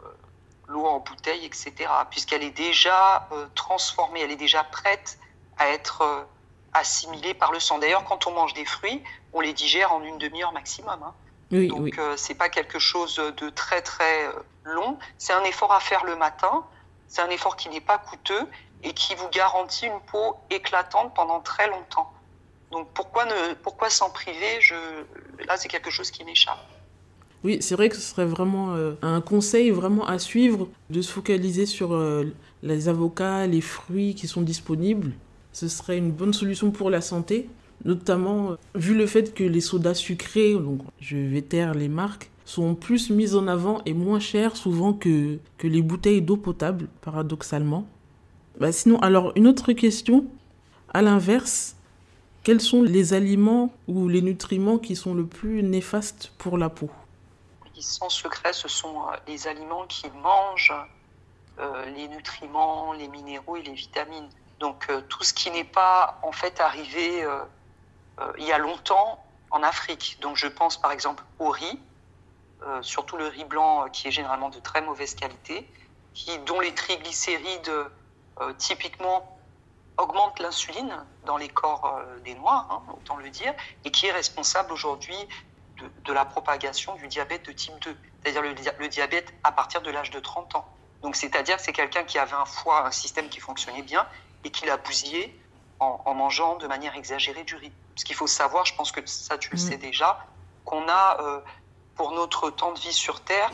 l'eau 0.68 0.86
en 0.86 1.00
bouteille, 1.00 1.44
etc., 1.44 1.72
puisqu'elle 2.10 2.42
est 2.42 2.56
déjà 2.56 3.28
transformée, 3.54 4.20
elle 4.20 4.30
est 4.30 4.36
déjà 4.36 4.64
prête 4.64 5.18
à 5.58 5.68
être 5.68 6.26
assimilée 6.72 7.34
par 7.34 7.52
le 7.52 7.60
sang. 7.60 7.78
D'ailleurs, 7.78 8.04
quand 8.04 8.26
on 8.26 8.32
mange 8.32 8.54
des 8.54 8.64
fruits, 8.64 9.02
on 9.32 9.40
les 9.40 9.52
digère 9.52 9.92
en 9.92 10.02
une 10.02 10.18
demi-heure 10.18 10.52
maximum. 10.52 11.02
Hein. 11.02 11.14
Donc 11.50 11.98
euh, 11.98 12.16
c'est 12.16 12.34
pas 12.34 12.48
quelque 12.48 12.78
chose 12.78 13.16
de 13.16 13.48
très 13.50 13.80
très 13.82 14.26
euh, 14.26 14.32
long. 14.64 14.98
C'est 15.18 15.32
un 15.32 15.44
effort 15.44 15.72
à 15.72 15.80
faire 15.80 16.04
le 16.04 16.16
matin. 16.16 16.64
C'est 17.06 17.22
un 17.22 17.30
effort 17.30 17.56
qui 17.56 17.68
n'est 17.68 17.80
pas 17.80 17.98
coûteux 17.98 18.48
et 18.82 18.92
qui 18.92 19.14
vous 19.14 19.28
garantit 19.28 19.86
une 19.86 20.00
peau 20.00 20.36
éclatante 20.50 21.14
pendant 21.14 21.40
très 21.40 21.68
longtemps. 21.68 22.12
Donc 22.70 22.88
pourquoi 22.92 23.24
ne 23.24 23.54
pourquoi 23.54 23.88
s'en 23.88 24.10
priver? 24.10 24.60
Je 24.60 24.74
là 25.46 25.56
c'est 25.56 25.68
quelque 25.68 25.90
chose 25.90 26.10
qui 26.10 26.24
m'échappe. 26.24 26.58
Oui, 27.44 27.58
c'est 27.60 27.74
vrai 27.74 27.88
que 27.88 27.96
ce 27.96 28.02
serait 28.02 28.26
vraiment 28.26 28.74
euh, 28.74 28.94
un 29.02 29.20
conseil 29.20 29.70
vraiment 29.70 30.06
à 30.06 30.18
suivre 30.18 30.68
de 30.90 31.02
se 31.02 31.12
focaliser 31.12 31.66
sur 31.66 31.94
les 32.62 32.88
avocats, 32.88 33.46
les 33.46 33.60
fruits 33.60 34.14
qui 34.14 34.26
sont 34.26 34.42
disponibles. 34.42 35.12
Ce 35.52 35.68
serait 35.68 35.98
une 35.98 36.10
bonne 36.10 36.32
solution 36.32 36.70
pour 36.70 36.90
la 36.90 37.00
santé 37.00 37.48
notamment 37.84 38.56
vu 38.74 38.94
le 38.94 39.06
fait 39.06 39.34
que 39.34 39.44
les 39.44 39.60
sodas 39.60 39.94
sucrés, 39.94 40.54
donc 40.54 40.80
je 41.00 41.16
vais 41.16 41.42
taire 41.42 41.74
les 41.74 41.88
marques, 41.88 42.30
sont 42.44 42.74
plus 42.74 43.10
mises 43.10 43.36
en 43.36 43.46
avant 43.46 43.80
et 43.86 43.94
moins 43.94 44.20
chères 44.20 44.56
souvent 44.56 44.92
que, 44.92 45.38
que 45.58 45.66
les 45.66 45.82
bouteilles 45.82 46.22
d'eau 46.22 46.36
potable, 46.36 46.88
paradoxalement. 47.00 47.86
Bah 48.60 48.72
sinon, 48.72 48.98
alors 49.00 49.32
une 49.34 49.46
autre 49.46 49.72
question, 49.72 50.26
à 50.92 51.02
l'inverse, 51.02 51.76
quels 52.42 52.60
sont 52.60 52.82
les 52.82 53.14
aliments 53.14 53.72
ou 53.88 54.08
les 54.08 54.22
nutriments 54.22 54.78
qui 54.78 54.94
sont 54.94 55.14
le 55.14 55.24
plus 55.24 55.62
néfastes 55.62 56.32
pour 56.38 56.58
la 56.58 56.68
peau? 56.68 56.90
Sans 57.80 58.08
secret, 58.08 58.52
ce 58.52 58.68
sont 58.68 59.02
euh, 59.08 59.16
les 59.26 59.48
aliments 59.48 59.86
qui 59.86 60.08
mangent 60.10 60.74
euh, 61.58 61.84
les 61.86 62.08
nutriments, 62.08 62.92
les 62.92 63.08
minéraux 63.08 63.56
et 63.56 63.62
les 63.62 63.72
vitamines. 63.72 64.28
Donc 64.60 64.86
euh, 64.90 65.00
tout 65.02 65.24
ce 65.24 65.34
qui 65.34 65.50
n'est 65.50 65.64
pas 65.64 66.18
en 66.22 66.32
fait 66.32 66.60
arrivé 66.60 67.26
il 68.38 68.44
y 68.44 68.52
a 68.52 68.58
longtemps 68.58 69.24
en 69.50 69.62
Afrique. 69.64 70.18
Donc 70.20 70.36
je 70.36 70.46
pense 70.46 70.80
par 70.80 70.92
exemple 70.92 71.24
au 71.40 71.50
riz, 71.50 71.80
surtout 72.80 73.16
le 73.16 73.26
riz 73.26 73.44
blanc 73.44 73.88
qui 73.88 74.06
est 74.06 74.12
généralement 74.12 74.50
de 74.50 74.60
très 74.60 74.80
mauvaise 74.80 75.16
qualité, 75.16 75.68
qui, 76.14 76.38
dont 76.40 76.60
les 76.60 76.72
triglycérides 76.72 77.72
typiquement 78.56 79.36
augmente 79.96 80.38
l'insuline 80.38 81.04
dans 81.24 81.36
les 81.36 81.48
corps 81.48 82.00
des 82.24 82.36
Noirs, 82.36 82.68
hein, 82.70 82.92
autant 82.96 83.16
le 83.16 83.28
dire, 83.30 83.52
et 83.84 83.90
qui 83.90 84.06
est 84.06 84.12
responsable 84.12 84.72
aujourd'hui 84.72 85.18
de, 86.04 86.12
la 86.12 86.24
propagation 86.24 86.94
du 86.96 87.08
diabète 87.08 87.44
de 87.46 87.52
type 87.52 87.78
2, 87.80 87.96
c'est-à-dire 88.22 88.42
le, 88.78 88.88
diabète 88.88 89.32
à 89.42 89.52
partir 89.52 89.82
de 89.82 89.90
l'âge 89.90 90.10
de 90.10 90.20
30 90.20 90.56
ans. 90.56 90.68
Donc 91.02 91.16
c'est-à-dire 91.16 91.56
que 91.56 91.62
c'est 91.62 91.72
quelqu'un 91.72 92.04
qui 92.04 92.18
avait 92.18 92.34
un 92.34 92.44
foie, 92.44 92.86
un 92.86 92.90
système 92.90 93.28
qui 93.28 93.40
fonctionnait 93.40 93.82
bien, 93.82 94.06
et 94.44 94.50
qui 94.50 94.66
l'a 94.66 94.76
bousillé 94.76 95.38
en, 95.80 96.14
mangeant 96.14 96.56
de 96.56 96.66
manière 96.66 96.94
exagérée 96.96 97.44
du 97.44 97.56
riz. 97.56 97.72
Ce 97.96 98.04
qu'il 98.04 98.16
faut 98.16 98.26
savoir, 98.26 98.64
je 98.64 98.74
pense 98.74 98.90
que 98.90 99.04
ça 99.06 99.36
tu 99.36 99.50
le 99.50 99.56
mmh. 99.56 99.58
sais 99.58 99.76
déjà, 99.76 100.26
qu'on 100.64 100.88
a 100.88 101.20
euh, 101.20 101.40
pour 101.94 102.12
notre 102.12 102.50
temps 102.50 102.72
de 102.72 102.78
vie 102.78 102.92
sur 102.92 103.20
Terre 103.20 103.50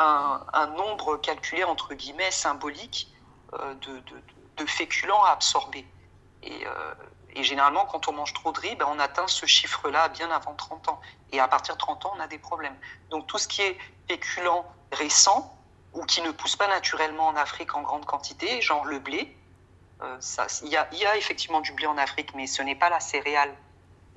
un, 0.00 0.66
nombre 0.76 1.16
calculé 1.16 1.64
entre 1.64 1.94
guillemets 1.94 2.30
symbolique 2.30 3.12
euh, 3.54 3.74
de 3.74 4.00
de 4.58 4.66
féculents 4.66 5.22
à 5.24 5.30
absorber. 5.30 5.86
Euh, 6.44 6.94
et, 7.38 7.44
généralement, 7.44 7.86
quand 7.86 8.08
on 8.08 8.12
mange 8.12 8.32
trop 8.32 8.52
de 8.52 8.60
riz, 8.60 8.74
ben, 8.76 8.86
on 8.88 8.98
atteint 8.98 9.26
ce 9.26 9.46
chiffre-là 9.46 10.08
bien 10.08 10.30
avant 10.30 10.54
30 10.54 10.88
ans. 10.88 11.00
Et 11.32 11.40
à 11.40 11.48
partir 11.48 11.74
de 11.74 11.78
30 11.78 12.06
ans, 12.06 12.12
on 12.16 12.20
a 12.20 12.26
des 12.26 12.38
problèmes. 12.38 12.76
Donc 13.10 13.26
tout 13.26 13.38
ce 13.38 13.48
qui 13.48 13.62
est 13.62 13.78
féculent 14.08 14.64
récent 14.92 15.54
ou 15.94 16.04
qui 16.04 16.20
ne 16.22 16.30
pousse 16.30 16.56
pas 16.56 16.68
naturellement 16.68 17.28
en 17.28 17.36
Afrique 17.36 17.74
en 17.74 17.82
grande 17.82 18.04
quantité, 18.04 18.60
genre 18.60 18.84
le 18.84 18.98
blé, 18.98 19.36
euh, 20.02 20.18
il 20.62 20.68
y, 20.68 20.76
a, 20.76 21.16
effectivement 21.16 21.60
du 21.60 21.72
blé 21.72 21.86
en 21.86 21.98
Afrique, 21.98 22.34
mais 22.34 22.46
ce 22.46 22.62
n'est 22.62 22.76
pas 22.76 22.88
la 22.88 23.00
céréale 23.00 23.52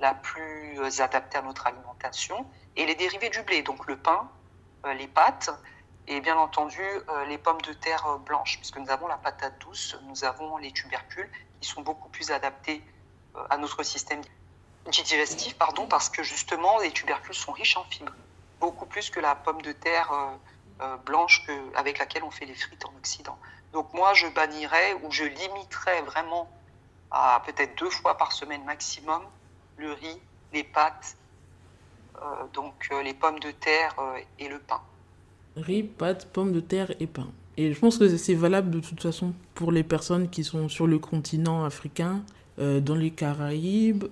la 0.00 0.14
plus 0.14 0.78
euh, 0.80 1.02
adaptée 1.02 1.38
à 1.38 1.42
notre 1.42 1.66
alimentation. 1.66 2.46
Et 2.76 2.86
les 2.86 2.94
dérivés 2.94 3.30
du 3.30 3.42
blé, 3.42 3.62
donc 3.62 3.86
le 3.86 3.96
pain, 3.96 4.28
les 4.96 5.06
pâtes, 5.06 5.50
et 6.08 6.20
bien 6.20 6.36
entendu 6.36 6.80
euh, 6.80 7.24
les 7.26 7.38
pommes 7.38 7.60
de 7.62 7.72
terre 7.72 8.06
euh, 8.06 8.18
blanches, 8.18 8.58
puisque 8.58 8.78
nous 8.78 8.90
avons 8.90 9.06
la 9.06 9.16
patate 9.16 9.58
douce, 9.60 9.96
nous 10.04 10.24
avons 10.24 10.56
les 10.56 10.72
tubercules 10.72 11.28
qui 11.60 11.68
sont 11.68 11.82
beaucoup 11.82 12.08
plus 12.08 12.30
adaptés 12.30 12.82
euh, 12.82 12.91
à 13.50 13.56
notre 13.56 13.82
système 13.82 14.20
digestif, 14.90 15.54
pardon, 15.54 15.86
parce 15.86 16.08
que 16.08 16.22
justement 16.22 16.78
les 16.80 16.90
tubercules 16.90 17.34
sont 17.34 17.52
riches 17.52 17.76
en 17.76 17.84
fibres, 17.84 18.12
beaucoup 18.60 18.86
plus 18.86 19.10
que 19.10 19.20
la 19.20 19.34
pomme 19.34 19.62
de 19.62 19.72
terre 19.72 20.10
blanche 21.06 21.46
que, 21.46 21.52
avec 21.76 21.98
laquelle 21.98 22.24
on 22.24 22.30
fait 22.30 22.46
les 22.46 22.54
frites 22.54 22.84
en 22.84 22.92
Occident. 22.98 23.38
Donc 23.72 23.92
moi 23.94 24.12
je 24.14 24.26
bannirais 24.26 24.94
ou 25.02 25.10
je 25.10 25.24
limiterais 25.24 26.02
vraiment 26.02 26.50
à 27.10 27.42
peut-être 27.46 27.78
deux 27.78 27.90
fois 27.90 28.18
par 28.18 28.32
semaine 28.32 28.64
maximum 28.64 29.22
le 29.76 29.92
riz, 29.92 30.20
les 30.52 30.64
pâtes, 30.64 31.16
donc 32.52 32.90
les 33.04 33.14
pommes 33.14 33.38
de 33.38 33.52
terre 33.52 33.94
et 34.38 34.48
le 34.48 34.58
pain 34.58 34.82
riz, 35.56 35.82
pâtes, 35.82 36.26
pommes 36.32 36.52
de 36.52 36.60
terre 36.60 36.92
et 37.00 37.06
pain. 37.06 37.28
Et 37.56 37.72
je 37.72 37.78
pense 37.78 37.98
que 37.98 38.16
c'est 38.16 38.34
valable 38.34 38.70
de 38.70 38.80
toute 38.80 39.02
façon 39.02 39.34
pour 39.54 39.72
les 39.72 39.82
personnes 39.82 40.30
qui 40.30 40.44
sont 40.44 40.68
sur 40.68 40.86
le 40.86 40.98
continent 40.98 41.64
africain, 41.64 42.22
euh, 42.22 42.41
dans 42.58 42.94
les 42.94 43.10
Caraïbes 43.10 44.04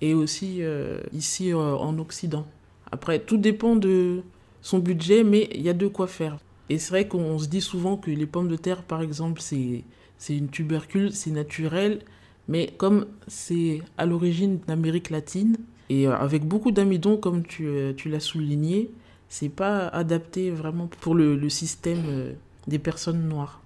et 0.00 0.14
aussi 0.14 0.58
euh, 0.60 1.00
ici 1.12 1.52
euh, 1.52 1.74
en 1.76 1.98
Occident. 1.98 2.46
Après, 2.90 3.18
tout 3.18 3.36
dépend 3.36 3.76
de 3.76 4.22
son 4.62 4.78
budget, 4.78 5.24
mais 5.24 5.48
il 5.52 5.62
y 5.62 5.68
a 5.68 5.74
de 5.74 5.86
quoi 5.86 6.06
faire. 6.06 6.38
Et 6.68 6.78
c'est 6.78 6.90
vrai 6.90 7.08
qu'on 7.08 7.38
se 7.38 7.46
dit 7.46 7.60
souvent 7.60 7.96
que 7.96 8.10
les 8.10 8.26
pommes 8.26 8.48
de 8.48 8.56
terre, 8.56 8.82
par 8.82 9.02
exemple, 9.02 9.40
c'est 9.40 9.84
une 10.28 10.48
tubercule, 10.48 11.12
c'est 11.12 11.30
naturel, 11.30 12.00
mais 12.46 12.72
comme 12.76 13.06
c'est 13.26 13.82
à 13.96 14.06
l'origine 14.06 14.58
d'Amérique 14.66 15.10
latine, 15.10 15.56
et 15.90 16.06
avec 16.06 16.44
beaucoup 16.44 16.70
d'amidon, 16.70 17.16
comme 17.16 17.44
tu, 17.44 17.66
tu 17.96 18.10
l'as 18.10 18.20
souligné, 18.20 18.90
c'est 19.30 19.48
pas 19.48 19.88
adapté 19.88 20.50
vraiment 20.50 20.88
pour 21.00 21.14
le, 21.14 21.48
système 21.48 22.02
euh, 22.08 22.32
des 22.66 22.78
personnes 22.78 23.26
noires. 23.28 23.62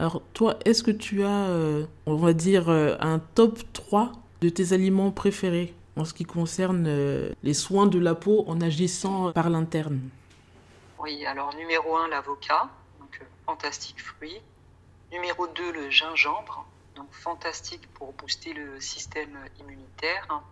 Alors 0.00 0.22
toi, 0.32 0.56
est-ce 0.64 0.82
que 0.82 0.90
tu 0.90 1.24
as, 1.24 1.44
euh, 1.48 1.84
on 2.06 2.16
va 2.16 2.32
dire, 2.32 2.70
euh, 2.70 2.96
un 3.00 3.18
top 3.18 3.60
3 3.74 4.12
de 4.40 4.48
tes 4.48 4.72
aliments 4.72 5.10
préférés 5.10 5.74
en 5.94 6.06
ce 6.06 6.14
qui 6.14 6.24
concerne 6.24 6.88
les 7.42 7.54
soins 7.54 7.86
de 7.86 7.98
la 7.98 8.14
peau 8.14 8.44
en 8.48 8.62
agissant 8.62 9.30
par 9.32 9.50
l'interne? 9.50 10.00
Oui, 10.98 11.26
alors 11.26 11.54
numéro 11.54 11.96
1, 11.96 12.08
l'avocat, 12.08 12.70
donc 12.98 13.20
fantastique 13.44 14.00
fruit. 14.02 14.40
Numéro 15.12 15.46
2, 15.46 15.72
le 15.72 15.90
gingembre, 15.90 16.64
donc 16.96 17.12
fantastique 17.12 17.86
pour 17.92 18.14
booster 18.14 18.54
le 18.54 18.80
système 18.80 19.36
immunitaire. 19.60 20.42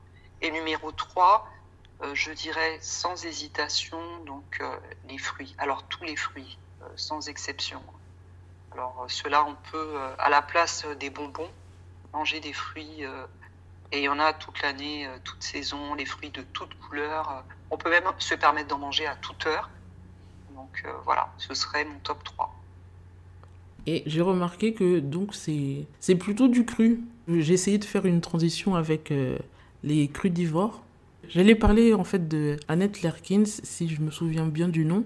Et 0.42 0.50
numéro 0.50 0.92
3, 0.92 1.48
euh, 2.02 2.14
je 2.14 2.32
dirais 2.32 2.78
sans 2.80 3.24
hésitation, 3.24 3.98
donc 4.24 4.58
euh, 4.60 4.76
les 5.08 5.18
fruits. 5.18 5.54
Alors 5.58 5.82
tous 5.84 6.04
les 6.04 6.16
fruits, 6.16 6.58
euh, 6.82 6.86
sans 6.96 7.28
exception. 7.28 7.82
Alors 8.72 9.06
cela, 9.08 9.44
on 9.44 9.56
peut, 9.70 9.96
à 10.18 10.28
la 10.30 10.42
place 10.42 10.86
des 11.00 11.10
bonbons, 11.10 11.50
manger 12.12 12.40
des 12.40 12.52
fruits. 12.52 13.02
et 13.92 13.98
il 13.98 14.04
y 14.04 14.08
en 14.08 14.18
a 14.18 14.32
toute 14.32 14.60
l'année, 14.62 15.08
toute 15.24 15.42
saison, 15.42 15.94
les 15.94 16.04
fruits 16.04 16.30
de 16.30 16.42
toutes 16.52 16.78
couleurs. 16.78 17.44
On 17.70 17.76
peut 17.76 17.90
même 17.90 18.04
se 18.18 18.34
permettre 18.34 18.68
d'en 18.68 18.78
manger 18.78 19.06
à 19.06 19.16
toute 19.16 19.46
heure. 19.46 19.70
Donc 20.54 20.84
voilà, 21.04 21.32
ce 21.38 21.54
serait 21.54 21.84
mon 21.84 21.98
top 22.00 22.22
3. 22.24 22.54
Et 23.86 24.02
j'ai 24.06 24.20
remarqué 24.20 24.74
que 24.74 24.98
donc 24.98 25.34
c'est 25.34 26.14
plutôt 26.16 26.48
du 26.48 26.64
cru. 26.64 27.00
J'ai 27.26 27.54
essayé 27.54 27.78
de 27.78 27.84
faire 27.84 28.04
une 28.06 28.20
transition 28.20 28.74
avec 28.74 29.12
les 29.82 30.08
crudivores 30.08 30.82
J'allais 31.28 31.54
parler 31.54 31.92
en 31.92 32.04
fait 32.04 32.26
de 32.26 32.56
Annette 32.68 33.02
Lerkins, 33.02 33.44
si 33.44 33.88
je 33.88 34.00
me 34.00 34.10
souviens 34.10 34.46
bien 34.46 34.68
du 34.68 34.86
nom, 34.86 35.04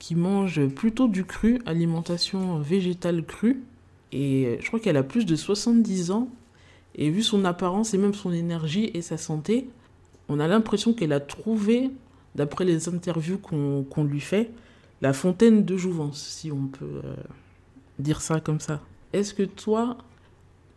qui 0.00 0.16
mange 0.16 0.66
plutôt 0.66 1.06
du 1.06 1.24
cru, 1.24 1.60
alimentation 1.66 2.58
végétale 2.58 3.24
crue. 3.24 3.62
Et 4.10 4.58
je 4.60 4.66
crois 4.66 4.80
qu'elle 4.80 4.96
a 4.96 5.04
plus 5.04 5.26
de 5.26 5.36
70 5.36 6.10
ans. 6.10 6.28
Et 6.96 7.10
vu 7.10 7.22
son 7.22 7.44
apparence 7.44 7.94
et 7.94 7.98
même 7.98 8.14
son 8.14 8.32
énergie 8.32 8.90
et 8.94 9.02
sa 9.02 9.16
santé, 9.16 9.68
on 10.28 10.40
a 10.40 10.48
l'impression 10.48 10.92
qu'elle 10.92 11.12
a 11.12 11.20
trouvé, 11.20 11.90
d'après 12.34 12.64
les 12.64 12.88
interviews 12.88 13.38
qu'on 13.38 14.04
lui 14.04 14.20
fait, 14.20 14.50
la 15.00 15.12
fontaine 15.12 15.64
de 15.64 15.76
jouvence, 15.76 16.20
si 16.20 16.50
on 16.50 16.66
peut 16.66 17.00
euh, 17.04 17.14
dire 18.00 18.20
ça 18.20 18.40
comme 18.40 18.58
ça. 18.58 18.80
Est-ce 19.12 19.34
que 19.34 19.44
toi, 19.44 19.98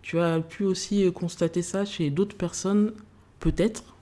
tu 0.01 0.19
as 0.19 0.39
pu 0.41 0.65
aussi 0.65 1.11
constater 1.11 1.61
ça 1.61 1.85
chez 1.85 2.09
d'autres 2.09 2.37
personnes, 2.37 2.93
peut-être 3.39 3.95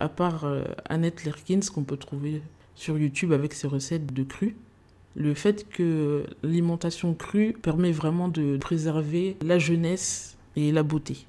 à 0.00 0.08
part 0.08 0.44
euh, 0.44 0.64
Annette 0.86 1.24
Lerkins 1.24 1.60
qu'on 1.72 1.84
peut 1.84 1.96
trouver 1.96 2.42
sur 2.74 2.98
YouTube 2.98 3.32
avec 3.32 3.54
ses 3.54 3.66
recettes 3.66 4.12
de 4.12 4.22
cru, 4.22 4.56
le 5.14 5.34
fait 5.34 5.68
que 5.68 6.24
l'alimentation 6.42 7.14
crue 7.14 7.52
permet 7.52 7.92
vraiment 7.92 8.28
de 8.28 8.56
préserver 8.56 9.36
la 9.42 9.58
jeunesse 9.58 10.36
et 10.56 10.72
la 10.72 10.82
beauté. 10.82 11.26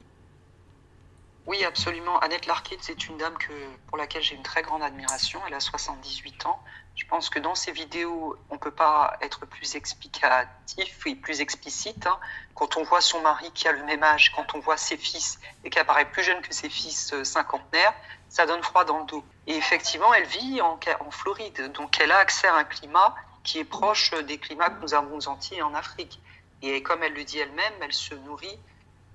Oui, 1.45 1.63
absolument. 1.65 2.17
Annette 2.19 2.45
Larkin, 2.45 2.77
c'est 2.79 3.07
une 3.07 3.17
dame 3.17 3.37
que, 3.37 3.51
pour 3.87 3.97
laquelle 3.97 4.23
j'ai 4.23 4.35
une 4.35 4.43
très 4.43 4.61
grande 4.61 4.81
admiration. 4.81 5.41
Elle 5.45 5.53
a 5.53 5.59
78 5.59 6.45
ans. 6.45 6.57
Je 6.95 7.05
pense 7.05 7.29
que 7.29 7.39
dans 7.39 7.55
ses 7.55 7.73
vidéos, 7.73 8.37
on 8.49 8.53
ne 8.53 8.59
peut 8.59 8.71
pas 8.71 9.17
être 9.21 9.45
plus 9.45 9.75
explicatif 9.75 11.05
et 11.05 11.15
plus 11.15 11.41
explicite. 11.41 12.07
Hein. 12.07 12.17
Quand 12.55 12.77
on 12.77 12.83
voit 12.83 13.01
son 13.01 13.21
mari 13.21 13.51
qui 13.53 13.67
a 13.67 13.73
le 13.73 13.83
même 13.83 14.03
âge, 14.03 14.31
quand 14.33 14.55
on 14.55 14.59
voit 14.59 14.77
ses 14.77 14.95
fils 14.95 15.39
et 15.65 15.69
qui 15.69 15.79
apparaît 15.79 16.09
plus 16.09 16.23
jeune 16.23 16.41
que 16.41 16.53
ses 16.53 16.69
fils 16.69 17.11
euh, 17.13 17.25
cinquantenaires, 17.25 17.93
ça 18.33 18.47
donne 18.47 18.63
froid 18.63 18.83
dans 18.83 18.97
le 18.97 19.05
dos. 19.05 19.23
Et 19.45 19.55
effectivement, 19.55 20.11
elle 20.11 20.25
vit 20.25 20.59
en, 20.59 20.79
Floride, 21.11 21.71
donc 21.73 21.99
elle 21.99 22.11
a 22.11 22.17
accès 22.17 22.47
à 22.47 22.55
un 22.55 22.63
climat 22.63 23.15
qui 23.43 23.59
est 23.59 23.63
proche 23.63 24.11
des 24.25 24.39
climats 24.39 24.71
que 24.71 24.81
nous 24.81 24.95
avons 24.95 25.27
entiers 25.27 25.61
en 25.61 25.75
Afrique. 25.75 26.19
Et 26.63 26.81
comme 26.81 27.03
elle 27.03 27.13
le 27.13 27.23
dit 27.23 27.37
elle-même, 27.37 27.73
elle 27.79 27.93
se 27.93 28.15
nourrit 28.15 28.57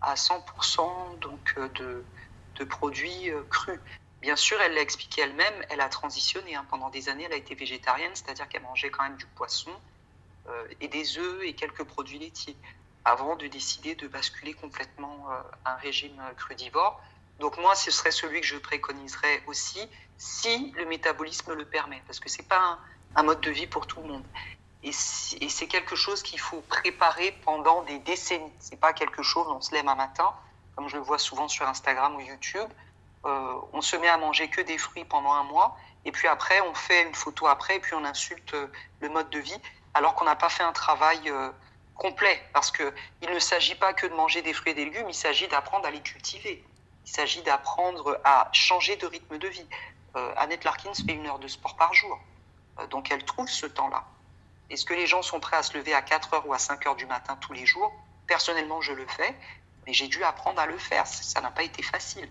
à 0.02 0.14
100% 0.14 1.18
donc 1.18 1.54
euh, 1.58 1.68
de, 1.70 2.04
de 2.54 2.64
produits 2.64 3.32
euh, 3.32 3.42
crus. 3.50 3.80
Bien 4.20 4.36
sûr, 4.36 4.60
elle 4.60 4.74
l'a 4.74 4.82
expliqué 4.82 5.22
elle-même, 5.22 5.64
elle 5.68 5.80
a 5.80 5.88
transitionné. 5.88 6.54
Hein. 6.54 6.64
Pendant 6.70 6.88
des 6.88 7.08
années, 7.08 7.24
elle 7.24 7.32
a 7.32 7.36
été 7.36 7.56
végétarienne, 7.56 8.12
c'est-à-dire 8.14 8.48
qu'elle 8.48 8.62
mangeait 8.62 8.90
quand 8.90 9.02
même 9.02 9.16
du 9.16 9.26
poisson 9.26 9.72
euh, 10.48 10.68
et 10.80 10.86
des 10.86 11.18
œufs 11.18 11.42
et 11.42 11.54
quelques 11.54 11.82
produits 11.82 12.20
laitiers, 12.20 12.56
avant 13.04 13.34
de 13.34 13.48
décider 13.48 13.96
de 13.96 14.06
basculer 14.06 14.54
complètement 14.54 15.26
euh, 15.32 15.40
un 15.64 15.74
régime 15.74 16.22
crudivore. 16.36 17.00
Donc 17.38 17.56
moi, 17.58 17.74
ce 17.74 17.90
serait 17.90 18.10
celui 18.10 18.40
que 18.40 18.46
je 18.46 18.56
préconiserais 18.56 19.42
aussi, 19.46 19.88
si 20.16 20.72
le 20.76 20.84
métabolisme 20.86 21.54
le 21.54 21.64
permet, 21.64 22.02
parce 22.06 22.18
que 22.20 22.28
c'est 22.28 22.48
pas 22.48 22.78
un 23.14 23.22
mode 23.22 23.40
de 23.40 23.50
vie 23.50 23.66
pour 23.66 23.86
tout 23.86 24.00
le 24.00 24.08
monde. 24.08 24.24
Et 24.82 24.92
c'est 24.92 25.66
quelque 25.66 25.96
chose 25.96 26.22
qu'il 26.22 26.38
faut 26.38 26.60
préparer 26.62 27.32
pendant 27.44 27.82
des 27.82 27.98
décennies. 27.98 28.52
C'est 28.60 28.78
pas 28.78 28.92
quelque 28.92 29.22
chose, 29.22 29.46
on 29.48 29.60
se 29.60 29.72
lève 29.72 29.88
un 29.88 29.96
matin, 29.96 30.32
comme 30.76 30.88
je 30.88 30.96
le 30.96 31.02
vois 31.02 31.18
souvent 31.18 31.48
sur 31.48 31.66
Instagram 31.66 32.14
ou 32.14 32.20
YouTube, 32.20 32.70
euh, 33.24 33.54
on 33.72 33.80
se 33.80 33.96
met 33.96 34.08
à 34.08 34.16
manger 34.16 34.48
que 34.48 34.60
des 34.60 34.78
fruits 34.78 35.04
pendant 35.04 35.32
un 35.32 35.42
mois, 35.42 35.76
et 36.04 36.12
puis 36.12 36.28
après 36.28 36.60
on 36.60 36.74
fait 36.74 37.02
une 37.02 37.14
photo 37.14 37.48
après, 37.48 37.76
et 37.76 37.80
puis 37.80 37.94
on 37.94 38.04
insulte 38.04 38.54
euh, 38.54 38.68
le 39.00 39.08
mode 39.08 39.28
de 39.30 39.40
vie, 39.40 39.60
alors 39.94 40.14
qu'on 40.14 40.24
n'a 40.24 40.36
pas 40.36 40.48
fait 40.48 40.62
un 40.62 40.72
travail 40.72 41.28
euh, 41.28 41.50
complet, 41.96 42.40
parce 42.52 42.70
que 42.70 42.94
il 43.22 43.30
ne 43.30 43.40
s'agit 43.40 43.74
pas 43.74 43.92
que 43.92 44.06
de 44.06 44.14
manger 44.14 44.42
des 44.42 44.52
fruits 44.52 44.70
et 44.70 44.74
des 44.76 44.84
légumes, 44.84 45.08
il 45.08 45.14
s'agit 45.14 45.48
d'apprendre 45.48 45.86
à 45.86 45.90
les 45.90 46.00
cultiver. 46.00 46.64
Il 47.08 47.14
s'agit 47.14 47.42
d'apprendre 47.42 48.20
à 48.22 48.48
changer 48.52 48.96
de 48.96 49.06
rythme 49.06 49.38
de 49.38 49.48
vie. 49.48 49.66
Annette 50.36 50.64
Larkins 50.64 50.94
fait 50.94 51.12
une 51.12 51.26
heure 51.26 51.38
de 51.38 51.48
sport 51.48 51.76
par 51.76 51.94
jour, 51.94 52.18
donc 52.90 53.10
elle 53.10 53.24
trouve 53.24 53.48
ce 53.48 53.66
temps-là. 53.66 54.04
Est-ce 54.70 54.84
que 54.84 54.94
les 54.94 55.06
gens 55.06 55.22
sont 55.22 55.40
prêts 55.40 55.56
à 55.56 55.62
se 55.62 55.76
lever 55.76 55.94
à 55.94 56.02
4 56.02 56.34
heures 56.34 56.46
ou 56.46 56.52
à 56.52 56.58
5 56.58 56.86
heures 56.86 56.96
du 56.96 57.06
matin 57.06 57.36
tous 57.36 57.54
les 57.54 57.64
jours? 57.64 57.92
Personnellement, 58.26 58.82
je 58.82 58.92
le 58.92 59.06
fais, 59.06 59.34
mais 59.86 59.94
j'ai 59.94 60.08
dû 60.08 60.22
apprendre 60.22 60.60
à 60.60 60.66
le 60.66 60.76
faire. 60.76 61.06
Ça 61.06 61.40
n'a 61.40 61.50
pas 61.50 61.62
été 61.62 61.82
facile. 61.82 62.30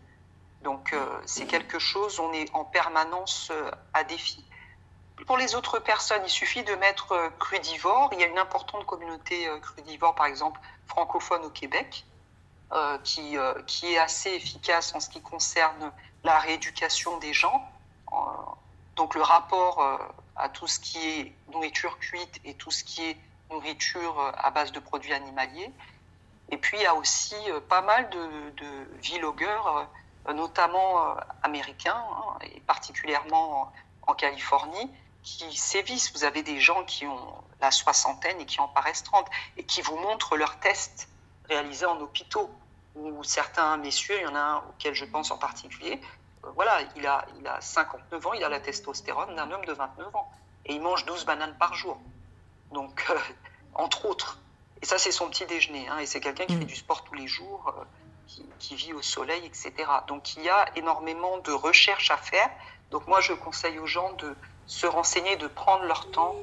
Donc, 0.62 0.94
euh, 0.94 1.22
c'est 1.26 1.48
quelque 1.48 1.80
chose, 1.80 2.20
on 2.20 2.32
est 2.34 2.54
en 2.54 2.66
permanence 2.66 3.50
euh, 3.52 3.72
à 3.94 4.04
défi. 4.04 4.44
Pour 5.26 5.38
les 5.38 5.56
autres 5.56 5.80
personnes, 5.80 6.22
il 6.26 6.30
suffit 6.30 6.64
de 6.64 6.76
mettre 6.76 7.14
euh, 7.14 7.30
crudivore. 7.40 8.10
Il 8.14 8.20
y 8.20 8.24
a 8.24 8.28
une 8.28 8.38
importante 8.38 8.86
communauté 8.86 9.48
crudivore, 9.62 10.14
par 10.14 10.28
exemple, 10.28 10.60
francophone 10.86 11.44
au 11.46 11.50
Québec, 11.50 12.06
qui, 13.04 13.38
qui 13.66 13.94
est 13.94 13.98
assez 13.98 14.30
efficace 14.32 14.94
en 14.94 15.00
ce 15.00 15.10
qui 15.10 15.22
concerne 15.22 15.92
la 16.24 16.38
rééducation 16.40 17.18
des 17.18 17.34
gens. 17.34 17.66
donc, 18.96 19.16
le 19.16 19.22
rapport 19.22 19.82
à 20.38 20.50
tout 20.50 20.68
ce 20.68 20.80
qui 20.80 20.98
est 20.98 21.34
nourriture 21.52 21.98
cuite 22.00 22.40
et 22.46 22.54
tout 22.54 22.72
ce 22.72 22.84
qui 22.84 23.04
est 23.04 23.18
nourriture 23.50 24.20
euh, 24.20 24.32
à 24.38 24.52
base 24.52 24.72
de 24.72 24.80
produits 24.80 25.14
animaliers. 25.14 25.72
Et 26.50 26.58
puis 26.58 26.78
il 26.78 26.84
y 26.84 26.86
a 26.86 26.96
aussi 26.96 27.36
euh, 27.50 27.60
pas 27.60 27.82
mal 27.82 28.10
de, 28.10 28.50
de 28.52 28.88
euh, 30.28 30.34
notamment 30.34 31.16
américains, 31.44 32.04
hein, 32.10 32.38
et 32.42 32.60
particulièrement 32.62 33.72
en 34.06 34.14
Californie, 34.14 34.92
qui 35.24 35.56
sévissent. 35.56 36.14
Vous 36.14 36.24
avez 36.24 36.44
des 36.44 36.60
gens 36.60 36.84
qui 36.84 37.06
ont 37.08 37.34
la 37.62 37.72
soixantaine 37.72 38.40
et 38.40 38.46
qui 38.46 38.60
en 38.60 38.68
paraissent 38.68 39.04
30 39.04 39.26
et 39.58 39.64
qui 39.64 39.82
vous 39.82 39.98
montrent 39.98 40.36
leurs 40.36 40.60
tests 40.60 41.08
réalisés 41.50 41.86
en 41.86 42.00
hôpitaux. 42.00 42.50
Ou 42.96 43.24
certains 43.24 43.78
messieurs, 43.78 44.16
il 44.18 44.24
y 44.24 44.28
en 44.28 44.36
a 44.36 44.40
un 44.40 44.58
auquel 44.58 44.96
je 44.96 45.06
pense 45.06 45.30
en 45.30 45.38
particulier, 45.38 46.02
voilà, 46.56 46.80
il 46.96 47.06
a, 47.06 47.26
il 47.40 47.48
a 47.48 47.60
59 47.60 48.26
ans, 48.28 48.34
il 48.34 48.44
a 48.44 48.50
la 48.50 48.60
testostérone 48.60 49.36
d'un 49.36 49.52
homme 49.52 49.66
de 49.66 49.74
29 49.74 50.16
ans. 50.16 50.32
Et 50.66 50.74
il 50.74 50.82
mange 50.82 51.06
12 51.06 51.26
bananes 51.26 51.56
par 51.58 51.74
jour. 51.74 51.98
Donc, 52.72 53.06
euh, 53.10 53.18
entre 53.74 54.06
autres. 54.06 54.40
Et 54.82 54.86
ça, 54.86 54.98
c'est 54.98 55.12
son 55.12 55.30
petit 55.30 55.46
déjeuner. 55.46 55.88
Hein, 55.88 56.00
et 56.00 56.06
c'est 56.06 56.20
quelqu'un 56.20 56.46
qui 56.46 56.56
mm. 56.56 56.60
fait 56.60 56.66
du 56.66 56.76
sport 56.76 57.04
tous 57.04 57.16
les 57.16 57.28
jours, 57.28 57.74
euh, 57.78 58.42
qui, 58.60 58.76
vit 58.76 58.94
au 58.94 59.02
soleil, 59.02 59.46
etc. 59.46 59.74
Donc, 60.08 60.36
il 60.36 60.44
y 60.44 60.50
a 60.50 60.66
énormément 60.76 61.38
de 61.40 61.52
recherches 61.52 62.12
à 62.12 62.18
faire. 62.18 62.50
Donc, 62.92 63.08
moi, 63.08 63.22
je 63.22 63.34
conseille 63.34 63.80
aux 63.80 63.88
gens 63.88 64.14
de 64.14 64.36
se 64.66 64.86
renseigner, 64.86 65.38
de 65.38 65.48
prendre 65.48 65.84
leur 65.86 66.12
temps 66.12 66.36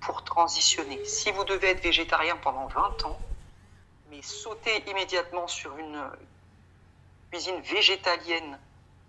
pour 0.00 0.22
transitionner. 0.22 1.04
Si 1.04 1.32
vous 1.32 1.44
devez 1.44 1.70
être 1.70 1.82
végétarien 1.82 2.36
pendant 2.36 2.66
20 2.68 3.04
ans, 3.06 3.18
mais 4.10 4.22
sauter 4.22 4.84
immédiatement 4.88 5.46
sur 5.46 5.76
une 5.76 6.10
cuisine 7.30 7.60
végétalienne 7.60 8.58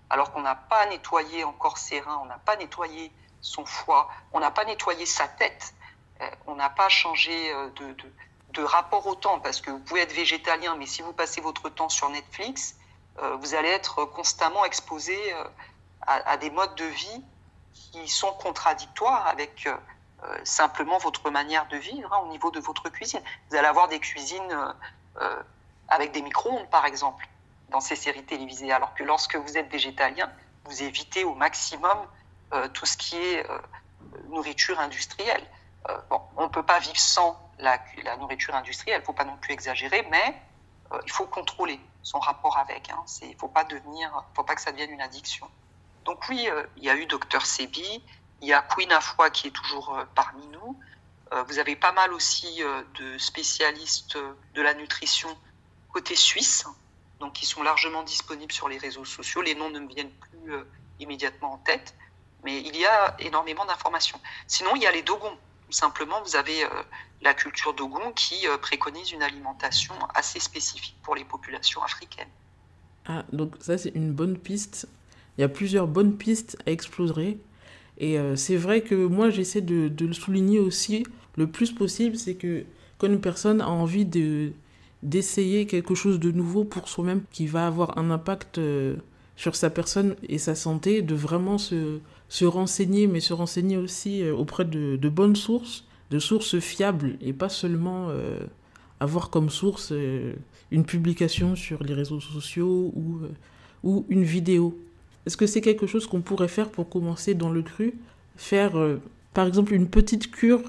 alors 0.09 0.31
qu'on 0.31 0.41
n'a 0.41 0.55
pas 0.55 0.85
nettoyé 0.87 1.43
encore 1.43 1.77
ses 1.77 1.99
reins, 1.99 2.19
on 2.21 2.25
n'a 2.25 2.39
pas 2.39 2.55
nettoyé 2.55 3.11
son 3.41 3.65
foie, 3.65 4.09
on 4.33 4.39
n'a 4.39 4.51
pas 4.51 4.65
nettoyé 4.65 5.05
sa 5.05 5.27
tête, 5.27 5.73
euh, 6.21 6.29
on 6.47 6.55
n'a 6.55 6.69
pas 6.69 6.89
changé 6.89 7.53
euh, 7.53 7.69
de, 7.69 8.63
rapport 8.63 9.05
au 9.05 9.13
temps, 9.13 9.39
parce 9.39 9.61
que 9.61 9.69
vous 9.69 9.79
pouvez 9.79 10.01
être 10.01 10.13
végétalien, 10.13 10.75
mais 10.75 10.87
si 10.87 11.03
vous 11.03 11.13
passez 11.13 11.41
votre 11.41 11.69
temps 11.69 11.89
sur 11.89 12.09
Netflix, 12.09 12.75
euh, 13.19 13.35
vous 13.35 13.53
allez 13.53 13.69
être 13.69 14.05
constamment 14.05 14.65
exposé 14.65 15.15
à, 16.01 16.37
des 16.37 16.49
modes 16.49 16.73
de 16.75 16.85
vie 16.85 17.23
qui 17.73 18.07
sont 18.07 18.31
contradictoires 18.31 19.27
avec 19.27 19.67
simplement 20.43 20.97
votre 20.97 21.29
manière 21.29 21.67
de 21.67 21.77
vivre 21.77 22.11
hein, 22.13 22.19
au 22.23 22.27
niveau 22.29 22.51
de 22.51 22.59
votre 22.59 22.89
cuisine. 22.89 23.21
Vous 23.49 23.55
allez 23.55 23.67
avoir 23.67 23.87
des 23.87 23.99
cuisines 23.99 24.75
avec 25.87 26.11
des 26.11 26.21
micro-ondes, 26.21 26.69
par 26.69 26.85
exemple 26.85 27.27
dans 27.69 27.81
ces 27.81 27.95
séries 27.95 28.23
télévisées. 28.23 28.71
Alors 28.71 28.93
que 28.93 29.03
lorsque 29.03 29.35
vous 29.35 29.57
êtes 29.57 29.69
végétalien, 29.69 30.31
vous 30.65 30.83
évitez 30.83 31.23
au 31.23 31.35
maximum 31.35 31.97
euh, 32.53 32.67
tout 32.69 32.85
ce 32.85 32.97
qui 32.97 33.17
est 33.17 33.49
euh, 33.49 33.59
nourriture 34.29 34.79
industrielle. 34.79 35.43
Euh, 35.89 35.97
on 36.35 36.43
ne 36.43 36.49
peut 36.49 36.63
pas 36.63 36.79
vivre 36.79 36.97
sans 36.97 37.39
la, 37.59 37.79
nourriture 38.19 38.55
industrielle, 38.55 38.99
il 38.99 39.01
ne 39.01 39.05
faut 39.05 39.13
pas 39.13 39.25
non 39.25 39.37
plus 39.37 39.53
exagérer, 39.53 40.05
mais 40.11 40.41
il 41.05 41.11
faut 41.11 41.25
contrôler 41.25 41.81
son 42.01 42.19
rapport 42.19 42.57
avec. 42.57 42.89
Hein. 42.89 43.03
Il 43.21 43.31
ne 43.31 43.37
faut 43.37 43.49
pas 43.49 43.67
faut 44.33 44.43
pas 44.43 44.55
que 44.55 44.61
ça 44.61 44.71
devienne 44.71 44.91
une 44.91 45.01
addiction. 45.01 45.49
Donc 46.05 46.29
oui, 46.29 46.47
il 46.77 46.83
y 46.83 46.89
a 46.89 46.95
eu 46.95 47.05
Docteur 47.07 47.45
Sebi, 47.45 48.01
il 48.41 48.47
y 48.47 48.53
a 48.53 48.61
Queen 48.61 48.91
Afua 48.91 49.29
qui 49.29 49.47
est 49.47 49.51
toujours 49.51 49.97
parmi 50.15 50.45
nous. 50.47 50.79
vous 51.47 51.59
avez 51.59 51.75
pas 51.75 51.91
mal 51.91 52.13
aussi 52.13 52.61
de 52.95 53.17
spécialistes 53.17 54.17
de 54.53 54.61
la 54.61 54.73
nutrition 54.73 55.35
côté 55.97 56.15
suisse, 56.15 56.65
donc 57.19 57.33
qui 57.33 57.45
sont 57.45 57.63
largement 57.63 58.03
disponibles 58.03 58.51
sur 58.51 58.69
les 58.69 58.77
réseaux 58.77 59.05
sociaux. 59.05 59.41
Les 59.41 59.55
noms 59.55 59.69
ne 59.69 59.79
me 59.79 59.87
viennent 59.87 60.11
plus 60.11 60.53
euh, 60.53 60.63
immédiatement 60.99 61.53
en 61.53 61.57
tête, 61.57 61.95
mais 62.43 62.61
il 62.61 62.75
y 62.75 62.85
a 62.85 63.15
énormément 63.19 63.65
d'informations. 63.65 64.19
Sinon, 64.47 64.75
il 64.75 64.83
y 64.83 64.87
a 64.87 64.91
les 64.91 65.01
Dogons. 65.01 65.37
Tout 65.65 65.71
simplement, 65.71 66.21
vous 66.23 66.35
avez 66.35 66.63
euh, 66.63 66.69
la 67.21 67.33
culture 67.33 67.73
Dogon 67.73 68.11
qui 68.13 68.47
euh, 68.47 68.57
préconise 68.57 69.11
une 69.11 69.23
alimentation 69.23 69.95
assez 70.13 70.39
spécifique 70.39 70.95
pour 71.03 71.15
les 71.15 71.25
populations 71.25 71.81
africaines. 71.81 72.29
Ah, 73.07 73.23
donc 73.31 73.55
ça, 73.59 73.77
c'est 73.77 73.95
une 73.95 74.11
bonne 74.11 74.37
piste. 74.37 74.87
Il 75.37 75.41
y 75.41 75.43
a 75.43 75.49
plusieurs 75.49 75.87
bonnes 75.87 76.17
pistes 76.17 76.57
à 76.65 76.71
explorer. 76.71 77.39
Et 77.99 78.17
c'est 78.35 78.57
vrai 78.57 78.81
que 78.81 78.93
moi, 78.93 79.29
j'essaie 79.31 79.61
de, 79.61 79.91
le 79.99 80.13
souligner 80.13 80.59
aussi 80.59 81.03
le 81.35 81.47
plus 81.47 81.71
possible, 81.71 82.15
c'est 82.15 82.35
que 82.35 82.63
quand 82.97 83.07
une 83.07 83.21
personne 83.21 83.61
a 83.61 83.69
envie 83.69 84.05
de, 84.05 84.51
d'essayer 85.03 85.67
quelque 85.67 85.95
chose 85.95 86.19
de 86.19 86.31
nouveau 86.31 86.63
pour 86.63 86.89
soi-même 86.89 87.21
qui 87.31 87.47
va 87.47 87.67
avoir 87.67 87.97
un 87.97 88.09
impact 88.09 88.57
euh, 88.57 88.95
sur 89.35 89.55
sa 89.55 89.69
personne 89.69 90.15
et 90.27 90.39
sa 90.39 90.55
santé, 90.55 91.01
de 91.01 91.15
vraiment 91.15 91.57
se, 91.57 91.99
se 92.27 92.45
renseigner, 92.45 93.07
mais 93.07 93.19
se 93.19 93.33
renseigner 93.33 93.77
aussi 93.77 94.23
euh, 94.23 94.33
auprès 94.33 94.65
de, 94.65 94.95
de, 94.95 95.09
bonnes 95.09 95.35
sources, 95.35 95.85
de 96.09 96.19
sources 96.19 96.59
fiables, 96.59 97.17
et 97.21 97.33
pas 97.33 97.49
seulement 97.49 98.07
euh, 98.09 98.39
avoir 98.99 99.29
comme 99.29 99.51
source 99.51 99.93
une 100.71 100.85
publication 100.85 101.55
sur 101.55 101.83
les 101.83 101.93
réseaux 101.93 102.19
sociaux 102.19 102.91
ou, 102.95 103.19
ou 103.83 104.05
une 104.09 104.23
vidéo. 104.23 104.79
Est-ce 105.27 105.37
que 105.37 105.45
c'est 105.45 105.61
quelque 105.61 105.85
chose 105.85 106.07
qu'on 106.07 106.21
pourrait 106.21 106.47
faire 106.47 106.71
pour 106.71 106.89
commencer 106.89 107.35
dans 107.35 107.51
le 107.51 107.61
cru 107.61 107.93
Faire 108.37 108.73
par 109.33 109.45
exemple 109.45 109.73
une 109.73 109.87
petite 109.89 110.31
cure 110.31 110.63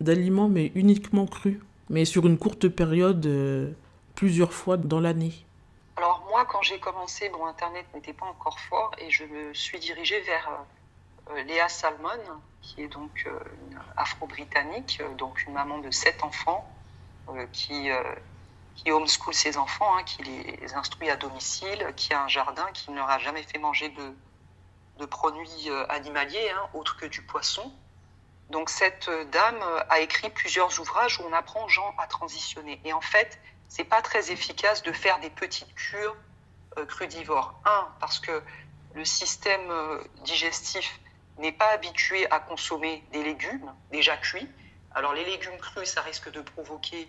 d'aliments 0.00 0.48
mais 0.48 0.72
uniquement 0.74 1.26
crus 1.26 1.58
mais 1.90 2.04
sur 2.04 2.26
une 2.26 2.38
courte 2.38 2.68
période, 2.68 3.24
euh, 3.26 3.70
plusieurs 4.14 4.52
fois 4.52 4.76
dans 4.76 5.00
l'année? 5.00 5.32
Alors 5.96 6.26
moi, 6.28 6.44
quand 6.46 6.62
j'ai 6.62 6.78
commencé, 6.78 7.28
bon, 7.28 7.46
Internet 7.46 7.86
n'était 7.94 8.12
pas 8.12 8.26
encore 8.26 8.58
fort 8.58 8.92
et 8.98 9.10
je 9.10 9.24
me 9.24 9.54
suis 9.54 9.78
dirigée 9.78 10.20
vers 10.22 10.48
euh, 10.48 11.34
euh, 11.34 11.42
Léa 11.44 11.68
Salmon, 11.68 12.20
qui 12.62 12.82
est 12.82 12.88
donc 12.88 13.28
afro-britannique, 13.96 15.02
donc 15.18 15.44
une 15.46 15.52
maman 15.52 15.78
de 15.78 15.90
sept 15.90 16.22
enfants, 16.22 16.66
qui, 17.52 17.88
qui 18.76 18.90
homeschool 18.90 19.34
ses 19.34 19.56
enfants, 19.56 19.96
hein, 19.96 20.02
qui 20.04 20.22
les 20.22 20.74
instruit 20.74 21.10
à 21.10 21.16
domicile, 21.16 21.92
qui 21.96 22.12
a 22.12 22.22
un 22.22 22.28
jardin, 22.28 22.66
qui 22.72 22.90
n'aura 22.90 23.18
jamais 23.18 23.42
fait 23.42 23.58
manger 23.58 23.88
de, 23.90 25.06
produits 25.06 25.70
animaliers, 25.88 26.50
hein, 26.50 26.68
autres 26.72 26.96
que 26.96 27.06
du 27.06 27.22
poisson. 27.22 27.72
Donc 28.50 28.68
cette 28.68 29.08
euh, 29.08 29.24
dame 29.26 29.60
euh, 29.62 29.80
a 29.88 30.00
écrit 30.00 30.30
plusieurs 30.30 30.78
ouvrages 30.80 31.18
où 31.18 31.24
on 31.24 31.32
apprend 31.32 31.64
aux 31.64 31.68
gens 31.68 31.94
à 31.98 32.06
transitionner. 32.06 32.80
Et 32.84 32.92
en 32.92 33.00
fait, 33.00 33.38
c'est 33.68 33.84
pas 33.84 34.02
très 34.02 34.30
efficace 34.30 34.82
de 34.82 34.92
faire 34.92 35.18
des 35.20 35.30
petites 35.30 35.74
cures 35.74 36.16
euh, 36.78 36.86
crudivores. 36.86 37.54
Un, 37.64 37.88
parce 38.00 38.18
que 38.18 38.42
le 38.94 39.04
système 39.04 39.72
digestif 40.22 41.00
n'est 41.38 41.50
pas 41.50 41.70
habitué 41.70 42.30
à 42.30 42.38
consommer 42.38 43.02
des 43.10 43.24
légumes 43.24 43.74
déjà 43.90 44.16
cuits. 44.16 44.48
Alors 44.94 45.14
les 45.14 45.24
légumes 45.24 45.58
crus, 45.58 45.90
ça 45.90 46.00
risque 46.02 46.30
de 46.30 46.40
provoquer 46.40 47.08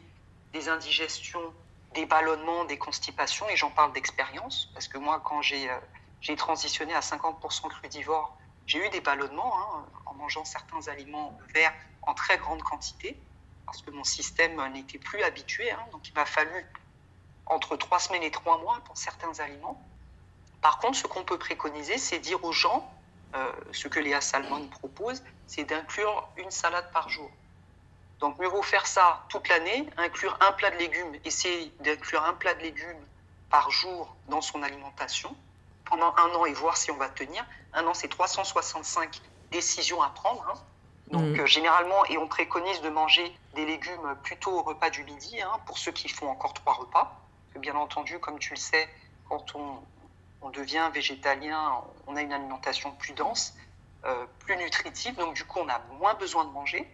des 0.56 0.70
indigestions, 0.70 1.54
des 1.94 2.06
ballonnements, 2.06 2.64
des 2.64 2.78
constipations, 2.78 3.48
et 3.50 3.58
j'en 3.58 3.72
parle 3.72 3.92
d'expérience, 3.92 4.70
parce 4.74 4.88
que 4.88 4.98
moi, 4.98 5.22
quand 5.24 5.42
j'ai 5.42 6.36
transitionné 6.38 6.94
à 6.94 7.02
50% 7.02 7.68
crudivore, 7.68 8.38
j'ai 8.66 8.80
eu 8.86 8.90
des 8.90 9.02
ballonnements 9.02 9.54
hein, 9.60 9.86
en 10.06 10.14
mangeant 10.14 10.46
certains 10.46 10.88
aliments 10.88 11.38
verts 11.54 11.74
en 12.04 12.14
très 12.14 12.38
grande 12.38 12.64
quantité, 12.64 13.20
parce 13.66 13.82
que 13.82 13.92
mon 13.92 14.06
système 14.06 14.56
n'était 14.72 14.98
plus 14.98 15.22
habitué. 15.24 15.70
Hein, 15.72 15.86
donc 15.92 16.08
il 16.08 16.14
m'a 16.14 16.26
fallu 16.26 16.66
entre 17.48 17.76
trois 17.76 18.00
semaines 18.00 18.24
et 18.24 18.32
trois 18.32 18.58
mois 18.60 18.80
pour 18.86 18.98
certains 18.98 19.40
aliments. 19.40 19.80
Par 20.62 20.80
contre, 20.80 20.98
ce 20.98 21.06
qu'on 21.06 21.24
peut 21.24 21.38
préconiser, 21.38 21.98
c'est 21.98 22.20
dire 22.20 22.44
aux 22.44 22.54
gens 22.54 22.90
ce 23.74 23.90
que 23.90 24.00
Léa 24.00 24.22
Salmon 24.22 24.66
propose, 24.70 25.22
c'est 25.46 25.66
d'inclure 25.66 26.30
une 26.38 26.50
salade 26.50 26.90
par 26.94 27.10
jour. 27.10 27.30
Donc 28.20 28.40
mieux 28.40 28.48
vaut 28.48 28.64
faire 28.64 28.88
ça 28.88 29.26
toute 29.30 29.48
l'année, 29.50 29.88
inclure 29.98 30.38
un 30.42 30.52
plat 30.54 30.72
de 30.72 30.78
légumes, 30.78 31.14
essayer 31.26 31.74
d'inclure 31.82 32.24
un 32.24 32.34
plat 32.34 32.54
de 32.54 32.62
légumes 32.62 33.06
par 33.50 33.70
jour 33.72 34.16
dans 34.30 34.42
son 34.42 34.64
alimentation 34.64 35.36
pendant 35.86 36.14
un 36.18 36.30
an 36.36 36.46
et 36.46 36.54
voir 36.54 36.78
si 36.78 36.92
on 36.92 36.98
va 36.98 37.10
tenir. 37.10 37.46
Un 37.74 37.86
an, 37.86 37.94
c'est 37.94 38.08
365 38.08 39.22
décisions 39.52 40.02
à 40.02 40.10
prendre. 40.10 40.46
Hein. 40.50 40.60
Donc 41.12 41.38
mmh. 41.38 41.40
euh, 41.40 41.46
généralement, 41.46 42.06
et 42.06 42.18
on 42.18 42.28
préconise 42.28 42.82
de 42.82 42.90
manger 42.90 43.36
des 43.54 43.66
légumes 43.66 44.16
plutôt 44.24 44.52
au 44.52 44.64
repas 44.64 44.90
du 44.90 45.04
midi, 45.04 45.40
hein, 45.42 45.60
pour 45.66 45.78
ceux 45.78 45.92
qui 45.92 46.10
font 46.10 46.28
encore 46.28 46.54
trois 46.54 46.74
repas. 46.74 47.22
bien 47.58 47.76
entendu, 47.76 48.20
comme 48.20 48.40
tu 48.40 48.52
le 48.52 48.60
sais, 48.60 48.90
quand 49.30 49.56
on, 49.56 49.82
devient 50.54 50.92
végétalien, 50.94 51.82
on 52.06 52.16
a 52.16 52.22
une 52.22 52.32
alimentation 52.32 52.92
plus 52.92 53.14
dense, 53.14 53.56
euh, 54.06 54.26
plus 54.40 54.56
nutritive, 54.58 55.16
donc 55.16 55.34
du 55.34 55.44
coup 55.44 55.58
on 55.60 55.68
a 55.68 55.80
moins 56.00 56.14
besoin 56.14 56.46
de 56.46 56.52
manger. 56.52 56.88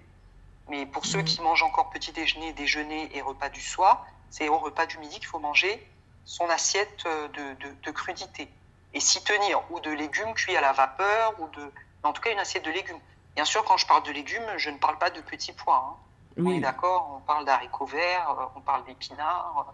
Mais 0.69 0.85
pour 0.85 1.05
ceux 1.05 1.21
mmh. 1.21 1.25
qui 1.25 1.41
mangent 1.41 1.63
encore 1.63 1.89
petit 1.89 2.11
déjeuner, 2.11 2.53
déjeuner 2.53 3.15
et 3.15 3.21
repas 3.21 3.49
du 3.49 3.61
soir, 3.61 4.05
c'est 4.29 4.47
au 4.49 4.57
repas 4.57 4.85
du 4.85 4.97
midi 4.97 5.15
qu'il 5.15 5.27
faut 5.27 5.39
manger 5.39 5.85
son 6.25 6.49
assiette 6.49 7.05
euh, 7.05 7.27
de, 7.29 7.75
de, 7.83 7.91
crudité. 7.91 8.47
Et 8.93 8.99
s'y 8.99 9.23
tenir, 9.23 9.61
ou 9.69 9.79
de 9.79 9.91
légumes 9.91 10.33
cuits 10.33 10.55
à 10.55 10.61
la 10.61 10.71
vapeur, 10.71 11.33
ou 11.39 11.47
de, 11.49 11.71
en 12.03 12.13
tout 12.13 12.21
cas 12.21 12.31
une 12.31 12.39
assiette 12.39 12.65
de 12.65 12.71
légumes. 12.71 12.99
Bien 13.35 13.45
sûr, 13.45 13.63
quand 13.63 13.77
je 13.77 13.87
parle 13.87 14.03
de 14.03 14.11
légumes, 14.11 14.45
je 14.57 14.69
ne 14.69 14.77
parle 14.77 14.97
pas 14.97 15.09
de 15.09 15.21
petits 15.21 15.53
pois. 15.53 15.85
Hein. 15.89 15.95
Oui. 16.37 16.53
On 16.53 16.57
est 16.57 16.61
d'accord, 16.61 17.11
on 17.17 17.19
parle 17.21 17.45
d'haricots 17.45 17.85
verts, 17.85 18.29
euh, 18.29 18.45
on 18.55 18.61
parle 18.61 18.85
d'épinards, 18.85 19.73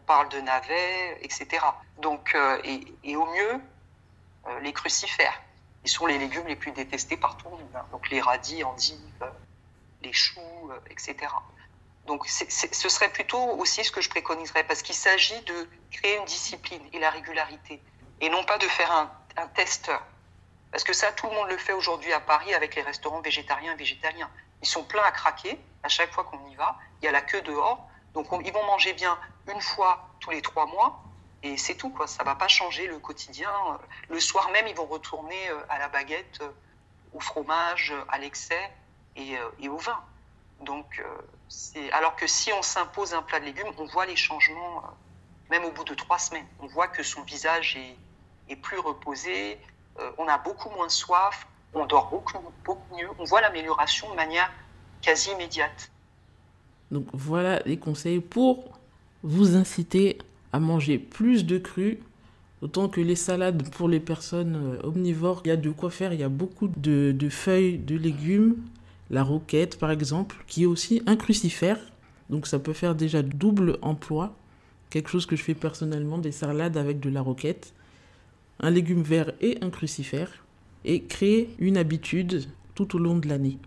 on 0.00 0.04
parle 0.04 0.28
de 0.28 0.40
navets, 0.40 1.18
etc. 1.22 1.64
Donc, 2.00 2.34
euh, 2.34 2.60
et, 2.64 3.16
au 3.16 3.26
mieux, 3.26 3.60
les 4.62 4.72
crucifères. 4.72 5.42
Ils 5.84 5.90
sont 5.90 6.06
les 6.06 6.18
légumes 6.18 6.46
les 6.46 6.56
plus 6.56 6.72
détestés 6.72 7.16
par 7.16 7.36
tout 7.36 7.46
le 7.46 7.56
monde. 7.56 7.68
Hein. 7.74 7.84
Donc 7.92 8.08
les 8.08 8.20
radis, 8.20 8.64
endives, 8.64 9.30
les 10.02 10.12
choux, 10.12 10.70
etc. 10.90 11.16
Donc 12.06 12.26
ce 12.26 12.88
serait 12.88 13.10
plutôt 13.10 13.42
aussi 13.58 13.84
ce 13.84 13.92
que 13.92 14.00
je 14.00 14.08
préconiserais, 14.08 14.64
parce 14.64 14.82
qu'il 14.82 14.94
s'agit 14.94 15.40
de 15.42 15.68
créer 15.90 16.16
une 16.16 16.24
discipline 16.24 16.82
et 16.92 16.98
la 16.98 17.10
régularité, 17.10 17.82
et 18.20 18.30
non 18.30 18.44
pas 18.44 18.58
de 18.58 18.66
faire 18.66 18.90
un, 18.92 19.12
un 19.36 19.46
testeur. 19.48 20.02
Parce 20.70 20.84
que 20.84 20.92
ça, 20.92 21.12
tout 21.12 21.28
le 21.28 21.34
monde 21.34 21.48
le 21.48 21.56
fait 21.56 21.72
aujourd'hui 21.72 22.12
à 22.12 22.20
Paris 22.20 22.52
avec 22.54 22.74
les 22.74 22.82
restaurants 22.82 23.20
végétariens 23.20 23.72
et 23.72 23.76
végétaliens. 23.76 24.30
Ils 24.62 24.68
sont 24.68 24.84
pleins 24.84 25.02
à 25.02 25.12
craquer 25.12 25.58
à 25.82 25.88
chaque 25.88 26.12
fois 26.12 26.24
qu'on 26.24 26.46
y 26.48 26.54
va. 26.56 26.76
Il 27.00 27.06
y 27.06 27.08
a 27.08 27.12
la 27.12 27.22
queue 27.22 27.40
dehors. 27.42 27.88
Donc 28.14 28.26
ils 28.44 28.52
vont 28.52 28.64
manger 28.64 28.92
bien 28.92 29.18
une 29.46 29.60
fois 29.60 30.08
tous 30.20 30.30
les 30.30 30.42
trois 30.42 30.66
mois. 30.66 31.02
Et 31.42 31.56
c'est 31.56 31.76
tout, 31.76 31.90
quoi. 31.90 32.06
Ça 32.06 32.24
va 32.24 32.34
pas 32.34 32.48
changer 32.48 32.86
le 32.86 32.98
quotidien. 32.98 33.52
Le 34.08 34.20
soir 34.20 34.50
même, 34.50 34.66
ils 34.66 34.74
vont 34.74 34.86
retourner 34.86 35.48
euh, 35.50 35.60
à 35.68 35.78
la 35.78 35.88
baguette, 35.88 36.40
euh, 36.42 36.50
au 37.12 37.20
fromage, 37.20 37.94
à 38.08 38.18
l'excès 38.18 38.70
et, 39.18 39.36
euh, 39.36 39.48
et 39.60 39.68
au 39.68 39.76
vin. 39.76 40.00
Donc, 40.64 41.02
alors 41.92 42.16
que 42.16 42.26
si 42.26 42.52
on 42.52 42.62
s'impose 42.62 43.14
un 43.14 43.22
plat 43.22 43.40
de 43.40 43.46
légumes, 43.46 43.72
on 43.78 43.84
voit 43.86 44.06
les 44.06 44.16
changements, 44.16 44.78
euh, 44.78 45.50
même 45.50 45.64
au 45.64 45.72
bout 45.72 45.84
de 45.84 45.94
trois 45.94 46.18
semaines. 46.18 46.46
On 46.60 46.66
voit 46.66 46.88
que 46.88 47.02
son 47.02 47.22
visage 47.22 47.76
est, 47.76 48.56
plus 48.56 48.78
reposé, 48.78 49.58
euh, 50.00 50.10
on 50.16 50.26
a 50.26 50.38
beaucoup 50.38 50.70
moins 50.70 50.88
soif, 50.88 51.46
on 51.74 51.86
dort 51.86 52.08
beaucoup, 52.08 52.78
mieux, 52.96 53.08
on 53.18 53.24
voit 53.24 53.40
l'amélioration 53.42 54.10
de 54.10 54.16
manière 54.16 54.50
quasi 55.02 55.30
immédiate. 55.30 55.90
Donc 56.90 57.06
voilà 57.12 57.60
les 57.66 57.78
conseils 57.78 58.20
pour 58.20 58.78
vous 59.22 59.54
inciter 59.54 60.18
à 60.52 60.60
manger 60.60 60.98
plus 60.98 61.44
de 61.44 61.58
cru, 61.58 62.00
autant 62.62 62.88
que 62.88 63.02
les 63.02 63.16
salades 63.16 63.68
pour 63.70 63.88
les 63.88 64.00
personnes 64.00 64.78
euh, 64.82 64.86
omnivores, 64.86 65.42
il 65.44 65.48
y 65.48 65.52
a 65.52 65.56
de 65.56 65.70
quoi 65.70 65.90
faire, 65.90 66.12
il 66.14 66.20
y 66.20 66.24
a 66.24 66.30
beaucoup 66.30 66.68
de 66.68 67.28
feuilles 67.28 67.78
de 67.78 67.96
légumes, 67.96 68.56
la 69.10 69.22
roquette 69.22 69.78
par 69.78 69.90
exemple, 69.90 70.44
qui 70.46 70.64
est 70.64 70.66
aussi 70.66 71.02
un 71.06 71.16
crucifère. 71.16 71.78
Donc 72.30 72.46
ça 72.46 72.58
peut 72.58 72.72
faire 72.72 72.94
déjà 72.94 73.22
double 73.22 73.78
emploi. 73.82 74.36
Quelque 74.90 75.10
chose 75.10 75.26
que 75.26 75.36
je 75.36 75.42
fais 75.42 75.54
personnellement, 75.54 76.18
des 76.18 76.32
salades 76.32 76.76
avec 76.76 77.00
de 77.00 77.10
la 77.10 77.20
roquette, 77.20 77.74
un 78.60 78.70
légume 78.70 79.02
vert 79.02 79.32
et 79.40 79.58
un 79.60 79.70
crucifère. 79.70 80.44
Et 80.84 81.02
créer 81.02 81.50
une 81.58 81.76
habitude 81.76 82.48
tout 82.74 82.96
au 82.96 82.98
long 82.98 83.18
de 83.18 83.28
l'année. 83.28 83.58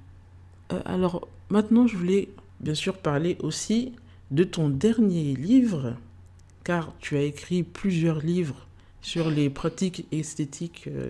Euh, 0.71 0.81
alors 0.85 1.27
maintenant, 1.49 1.87
je 1.87 1.97
voulais 1.97 2.29
bien 2.59 2.75
sûr 2.75 2.97
parler 2.97 3.37
aussi 3.41 3.93
de 4.31 4.43
ton 4.43 4.69
dernier 4.69 5.35
livre, 5.35 5.95
car 6.63 6.93
tu 6.99 7.17
as 7.17 7.23
écrit 7.23 7.63
plusieurs 7.63 8.19
livres 8.19 8.67
sur 9.01 9.29
les 9.29 9.49
pratiques 9.49 10.05
esthétiques 10.11 10.85
euh, 10.87 11.09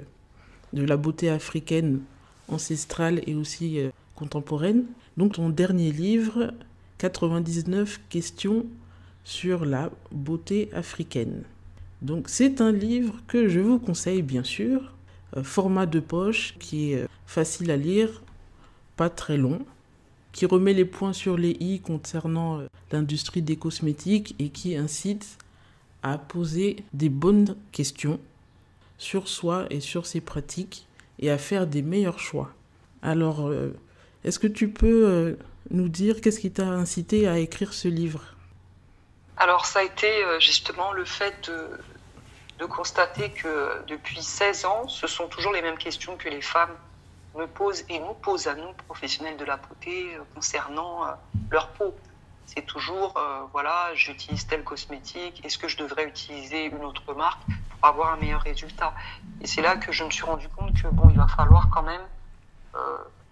de 0.73 0.83
la 0.83 0.97
beauté 0.97 1.29
africaine 1.29 1.99
ancestrale 2.47 3.21
et 3.27 3.35
aussi 3.35 3.79
euh, 3.79 3.89
contemporaine. 4.21 4.85
Donc 5.17 5.33
ton 5.33 5.49
dernier 5.49 5.91
livre, 5.91 6.53
99 6.99 7.99
questions 8.09 8.65
sur 9.23 9.65
la 9.65 9.89
beauté 10.11 10.69
africaine. 10.73 11.43
Donc 12.03 12.29
c'est 12.29 12.61
un 12.61 12.71
livre 12.71 13.15
que 13.27 13.47
je 13.47 13.59
vous 13.59 13.79
conseille 13.79 14.21
bien 14.21 14.43
sûr, 14.43 14.93
euh, 15.35 15.43
format 15.43 15.87
de 15.87 15.99
poche 15.99 16.55
qui 16.59 16.91
est 16.91 16.97
euh, 16.97 17.07
facile 17.25 17.71
à 17.71 17.77
lire, 17.77 18.21
pas 18.95 19.09
très 19.09 19.37
long, 19.37 19.59
qui 20.33 20.45
remet 20.45 20.73
les 20.73 20.85
points 20.85 21.13
sur 21.13 21.35
les 21.35 21.57
i 21.59 21.79
concernant 21.79 22.59
euh, 22.59 22.67
l'industrie 22.91 23.41
des 23.41 23.55
cosmétiques 23.55 24.35
et 24.37 24.49
qui 24.49 24.75
incite 24.75 25.37
à 26.03 26.19
poser 26.19 26.77
des 26.93 27.09
bonnes 27.09 27.55
questions 27.71 28.19
sur 28.99 29.27
soi 29.27 29.65
et 29.71 29.79
sur 29.79 30.05
ses 30.05 30.21
pratiques 30.21 30.87
et 31.17 31.31
à 31.31 31.39
faire 31.39 31.65
des 31.65 31.81
meilleurs 31.81 32.19
choix. 32.19 32.51
Alors, 33.03 33.51
est-ce 34.23 34.37
que 34.37 34.47
tu 34.47 34.69
peux 34.69 35.07
euh, 35.07 35.35
nous 35.71 35.89
dire 35.89 36.21
qu'est-ce 36.21 36.39
qui 36.39 36.51
t'a 36.51 36.67
incité 36.67 37.27
à 37.27 37.37
écrire 37.37 37.73
ce 37.73 37.87
livre? 37.87 38.21
Alors 39.37 39.65
ça 39.65 39.79
a 39.79 39.83
été 39.83 40.23
euh, 40.23 40.39
justement 40.39 40.91
le 40.91 41.05
fait 41.05 41.49
de, 41.49 42.65
constater 42.67 43.31
que 43.31 43.83
depuis 43.87 44.21
16 44.21 44.65
ans, 44.65 44.87
ce 44.87 45.07
sont 45.07 45.27
toujours 45.27 45.51
les 45.51 45.63
mêmes 45.63 45.79
questions 45.79 46.15
que 46.15 46.29
les 46.29 46.41
femmes 46.41 46.75
me 47.35 47.47
posent 47.47 47.83
et 47.89 47.97
nous 47.97 48.13
posent 48.13 48.45
à 48.45 48.53
nous, 48.53 48.71
professionnels 48.85 49.35
de 49.37 49.45
la 49.45 49.57
beauté, 49.57 50.13
euh, 50.13 50.19
concernant 50.35 51.07
leur 51.49 51.69
peau. 51.69 51.95
C'est 52.45 52.65
toujours, 52.65 53.13
voilà, 53.53 53.91
j'utilise 53.95 54.45
tel 54.45 54.63
cosmétique, 54.63 55.41
est-ce 55.45 55.57
que 55.57 55.69
je 55.69 55.77
devrais 55.77 56.05
utiliser 56.05 56.65
une 56.65 56.83
autre 56.83 57.13
marque 57.13 57.41
pour 57.47 57.89
avoir 57.89 58.11
un 58.13 58.17
meilleur 58.17 58.41
résultat? 58.41 58.93
Et 59.41 59.47
c'est 59.47 59.61
là 59.61 59.77
que 59.77 59.93
je 59.93 60.03
me 60.03 60.11
suis 60.11 60.23
rendu 60.23 60.49
compte 60.49 60.73
que, 60.73 60.87
bon, 60.89 61.09
il 61.09 61.17
va 61.17 61.27
falloir 61.27 61.69
quand 61.69 61.83
même 61.83 62.01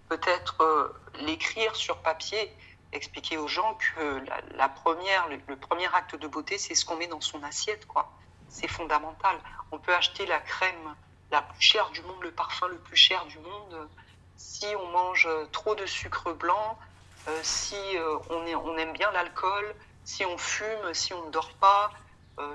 peut-être 0.10 0.62
euh, 0.62 0.92
l'écrire 1.22 1.76
sur 1.76 1.98
papier, 1.98 2.52
expliquer 2.92 3.38
aux 3.38 3.48
gens 3.48 3.76
que 3.76 4.22
la, 4.58 4.68
première, 4.68 5.28
le, 5.30 5.56
premier 5.56 5.88
acte 5.94 6.16
de 6.16 6.28
beauté, 6.28 6.58
c'est 6.58 6.76
ce 6.76 6.84
qu'on 6.84 6.98
met 6.98 7.08
dans 7.08 7.22
son 7.22 7.42
assiette, 7.44 7.86
quoi. 7.86 8.12
C'est 8.50 8.68
fondamental. 8.68 9.38
On 9.72 9.78
peut 9.78 9.94
acheter 9.94 10.26
la 10.26 10.40
crème 10.40 10.96
la 11.32 11.44
plus 11.44 11.62
chère 11.62 11.92
du 11.92 12.02
monde, 12.02 12.24
le 12.24 12.32
parfum 12.32 12.68
le 12.68 12.80
plus 12.80 12.96
cher 12.96 13.24
du 13.28 13.38
monde. 13.38 13.88
Si 14.36 14.66
on 14.76 14.88
mange 14.88 15.30
trop 15.52 15.76
de 15.76 15.86
sucre 15.86 16.34
blanc, 16.34 16.80
euh, 17.28 17.40
si 17.44 17.76
euh, 17.96 18.18
on, 18.32 18.78
aime 18.78 18.94
bien 18.94 19.12
l'alcool, 19.12 19.76
si 20.04 20.26
on 20.26 20.40
fume, 20.40 20.94
si 20.94 21.14
on 21.14 21.28
ne 21.28 21.32
dort 21.32 21.54
pas, 21.54 21.92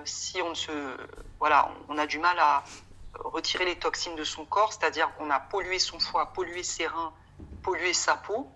si 0.06 0.40
on 0.40 0.54
se, 0.54 0.72
voilà, 1.38 1.70
on 1.90 1.98
a 1.98 2.06
du 2.06 2.18
mal 2.18 2.38
à 2.38 2.64
retirer 3.18 3.66
les 3.66 3.78
toxines 3.78 4.16
de 4.16 4.24
son 4.24 4.46
corps, 4.46 4.72
c'est-à-dire 4.72 5.14
qu'on 5.16 5.28
a 5.28 5.38
pollué 5.38 5.78
son 5.78 6.00
foie, 6.00 6.32
pollué 6.32 6.62
ses 6.62 6.86
reins, 6.86 7.12
polluer 7.64 7.94
sa 7.94 8.14
peau 8.14 8.48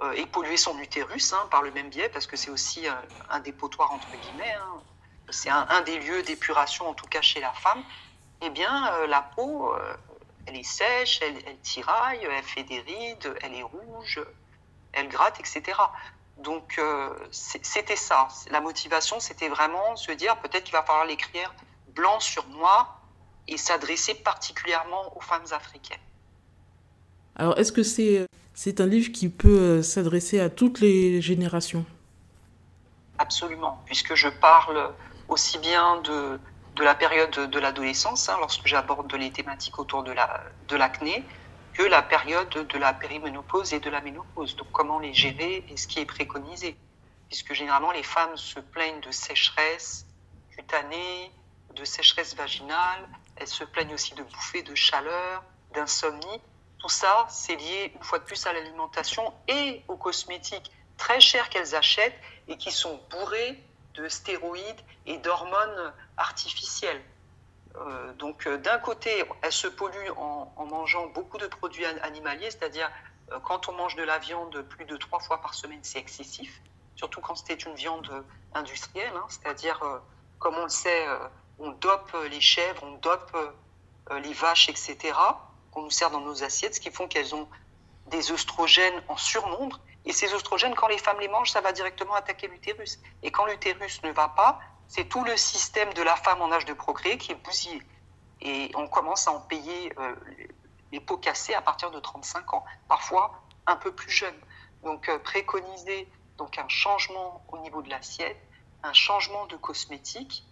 euh, 0.00 0.12
et 0.12 0.26
polluer 0.26 0.56
son 0.56 0.76
utérus 0.78 1.32
hein, 1.32 1.46
par 1.50 1.62
le 1.62 1.70
même 1.70 1.88
biais, 1.88 2.08
parce 2.08 2.26
que 2.26 2.36
c'est 2.36 2.50
aussi 2.50 2.86
un, 3.30 3.40
dépotoir 3.40 3.92
entre 3.92 4.10
guillemets. 4.10 4.54
Hein. 4.54 4.82
C'est 5.30 5.50
un, 5.50 5.80
des 5.82 5.98
lieux 6.00 6.22
d'épuration, 6.22 6.88
en 6.88 6.94
tout 6.94 7.06
cas 7.06 7.20
chez 7.20 7.40
la 7.40 7.52
femme. 7.52 7.82
Eh 8.42 8.50
bien, 8.50 8.92
euh, 8.92 9.06
la 9.06 9.22
peau, 9.22 9.72
euh, 9.72 9.96
elle 10.46 10.56
est 10.56 10.62
sèche, 10.62 11.20
elle, 11.22 11.36
elle, 11.46 11.58
tiraille, 11.60 12.20
elle 12.24 12.44
fait 12.44 12.64
des 12.64 12.80
rides, 12.80 13.34
elle 13.42 13.54
est 13.54 13.62
rouge, 13.62 14.20
elle 14.92 15.08
gratte, 15.08 15.38
etc. 15.40 15.78
Donc, 16.38 16.78
c'était 17.30 17.96
ça. 17.96 18.28
La 18.50 18.60
motivation, 18.60 19.20
c'était 19.20 19.48
vraiment 19.48 19.96
se 19.96 20.12
dire 20.12 20.38
peut-être 20.40 20.64
qu'il 20.64 20.74
va 20.74 20.82
falloir 20.82 21.06
l'écrire 21.06 21.54
blanc 21.94 22.20
sur 22.20 22.46
noir 22.48 23.00
et 23.48 23.56
s'adresser 23.56 24.14
particulièrement 24.14 25.16
aux 25.16 25.22
femmes 25.22 25.46
africaines. 25.50 25.98
Alors, 27.36 27.58
est-ce 27.58 27.72
que 27.72 27.82
c'est 27.82 28.26
c'est 28.56 28.80
un 28.80 28.86
livre 28.86 29.12
qui 29.12 29.28
peut 29.28 29.58
euh, 29.58 29.82
s'adresser 29.82 30.40
à 30.40 30.48
toutes 30.48 30.80
les 30.80 31.20
générations 31.20 31.84
Absolument, 33.18 33.82
puisque 33.84 34.14
je 34.14 34.28
parle 34.28 34.92
aussi 35.28 35.58
bien 35.58 36.00
de, 36.00 36.40
de 36.74 36.82
la 36.82 36.94
période 36.94 37.50
de 37.50 37.58
l'adolescence, 37.58 38.28
hein, 38.28 38.36
lorsque 38.40 38.66
j'aborde 38.66 39.14
les 39.14 39.30
thématiques 39.30 39.78
autour 39.78 40.02
de 40.02 40.12
l'acné, 40.76 41.18
la, 41.18 41.22
que 41.74 41.82
la 41.82 42.02
période 42.02 42.48
de 42.48 42.78
la 42.78 42.94
périménopause 42.94 43.74
et 43.74 43.80
de 43.80 43.90
la 43.90 44.00
ménopause. 44.00 44.56
Donc, 44.56 44.68
comment 44.72 44.98
les 44.98 45.12
gérer 45.12 45.64
et 45.68 45.76
ce 45.76 45.86
qui 45.86 46.00
est 46.00 46.06
préconisé. 46.06 46.76
Puisque 47.28 47.52
généralement, 47.52 47.92
les 47.92 48.02
femmes 48.02 48.36
se 48.36 48.60
plaignent 48.60 49.00
de 49.00 49.10
sécheresse 49.10 50.06
cutanée, 50.50 51.30
de 51.74 51.84
sécheresse 51.84 52.34
vaginale, 52.34 53.08
elles 53.36 53.48
se 53.48 53.64
plaignent 53.64 53.92
aussi 53.92 54.14
de 54.14 54.22
bouffées 54.22 54.62
de 54.62 54.74
chaleur, 54.74 55.42
d'insomnie. 55.74 56.40
Ça, 56.88 57.26
c'est 57.28 57.56
lié 57.56 57.92
une 57.94 58.02
fois 58.02 58.18
de 58.18 58.24
plus 58.24 58.46
à 58.46 58.52
l'alimentation 58.52 59.32
et 59.48 59.82
aux 59.88 59.96
cosmétiques 59.96 60.70
très 60.96 61.20
chers 61.20 61.48
qu'elles 61.48 61.74
achètent 61.74 62.18
et 62.48 62.56
qui 62.56 62.70
sont 62.70 63.00
bourrés 63.10 63.62
de 63.94 64.08
stéroïdes 64.08 64.80
et 65.06 65.18
d'hormones 65.18 65.92
artificielles. 66.16 67.02
Euh, 67.76 68.12
donc 68.14 68.46
euh, 68.46 68.56
d'un 68.58 68.78
côté, 68.78 69.24
elles 69.42 69.52
se 69.52 69.66
polluent 69.66 70.10
en, 70.16 70.64
mangeant 70.66 71.06
beaucoup 71.08 71.38
de 71.38 71.46
produits 71.46 71.84
animaliers, 71.84 72.50
c'est-à-dire 72.50 72.90
euh, 73.32 73.38
quand 73.40 73.68
on 73.68 73.72
mange 73.72 73.96
de 73.96 74.02
la 74.02 74.18
viande 74.18 74.62
plus 74.62 74.84
de 74.84 74.96
trois 74.96 75.20
fois 75.20 75.40
par 75.40 75.54
semaine, 75.54 75.80
c'est 75.82 75.98
excessif, 75.98 76.60
surtout 76.96 77.20
quand 77.20 77.34
c'est 77.36 77.64
une 77.64 77.74
viande 77.74 78.24
industrielle, 78.54 79.12
hein, 79.14 79.26
c'est-à-dire, 79.28 79.80
comme 80.38 80.54
on 80.56 80.64
le 80.64 80.68
sait, 80.68 81.06
on 81.58 81.70
dope 81.70 82.16
les 82.30 82.40
chèvres, 82.40 82.82
on 82.82 82.92
dope 82.98 83.36
les 84.22 84.32
vaches, 84.32 84.68
etc., 84.68 85.14
qu'on 85.76 85.82
nous 85.82 85.90
sert 85.90 86.10
dans 86.10 86.22
nos 86.22 86.42
assiettes, 86.42 86.76
ce 86.76 86.80
qui 86.80 86.90
font 86.90 87.06
qu'elles 87.06 87.34
ont 87.34 87.46
des 88.06 88.32
œstrogènes 88.32 89.02
en 89.08 89.18
surnombre. 89.18 89.78
Et 90.06 90.12
ces 90.12 90.32
œstrogènes, 90.32 90.74
quand 90.74 90.88
les 90.88 90.96
femmes 90.96 91.20
les 91.20 91.28
mangent, 91.28 91.50
ça 91.50 91.60
va 91.60 91.72
directement 91.72 92.14
attaquer 92.14 92.48
l'utérus. 92.48 92.98
Et 93.22 93.30
quand 93.30 93.44
l'utérus 93.44 94.02
ne 94.02 94.10
va 94.10 94.28
pas, 94.28 94.58
c'est 94.88 95.04
tout 95.04 95.22
le 95.22 95.36
système 95.36 95.92
de 95.92 96.00
la 96.00 96.16
femme 96.16 96.40
en 96.40 96.50
âge 96.50 96.64
de 96.64 96.72
procréer 96.72 97.18
qui 97.18 97.32
est 97.32 97.34
bousillé. 97.44 97.82
Et 98.40 98.70
on 98.74 98.88
commence 98.88 99.28
à 99.28 99.32
en 99.32 99.40
payer 99.40 99.92
euh, 99.98 100.14
les 100.92 101.00
pots 101.00 101.18
cassés 101.18 101.52
à 101.52 101.60
partir 101.60 101.90
de 101.90 102.00
35 102.00 102.54
ans, 102.54 102.64
parfois 102.88 103.42
un 103.66 103.76
peu 103.76 103.92
plus 103.92 104.10
jeune. 104.10 104.38
Donc 104.82 105.10
euh, 105.10 105.18
préconiser 105.18 106.08
donc 106.38 106.56
un 106.56 106.68
changement 106.68 107.44
au 107.48 107.58
niveau 107.58 107.82
de 107.82 107.90
l'assiette, 107.90 108.40
un 108.82 108.94
changement 108.94 109.44
de 109.44 109.56
cosmétique. 109.56 110.42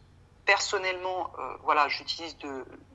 Personnellement, 0.44 1.30
euh, 1.38 1.56
voilà, 1.62 1.88
j'utilise 1.88 2.36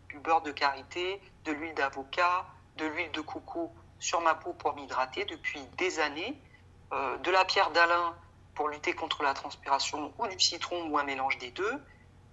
du 0.09 0.19
beurre 0.19 0.41
de 0.41 0.51
karité, 0.51 1.21
de 1.45 1.51
l'huile 1.51 1.73
d'avocat, 1.75 2.45
de 2.77 2.85
l'huile 2.85 3.11
de 3.11 3.21
coco 3.21 3.71
sur 3.99 4.21
ma 4.21 4.35
peau 4.35 4.53
pour 4.53 4.75
m'hydrater 4.75 5.25
depuis 5.25 5.61
des 5.77 5.99
années, 5.99 6.39
de 6.91 7.31
la 7.31 7.45
pierre 7.45 7.71
d'Alain 7.71 8.15
pour 8.59 8.67
lutter 8.67 8.91
contre 8.93 9.23
la 9.23 9.33
transpiration 9.33 10.13
ou 10.17 10.27
du 10.27 10.37
citron 10.37 10.89
ou 10.89 10.97
un 10.97 11.05
mélange 11.05 11.37
des 11.37 11.49
deux. 11.51 11.81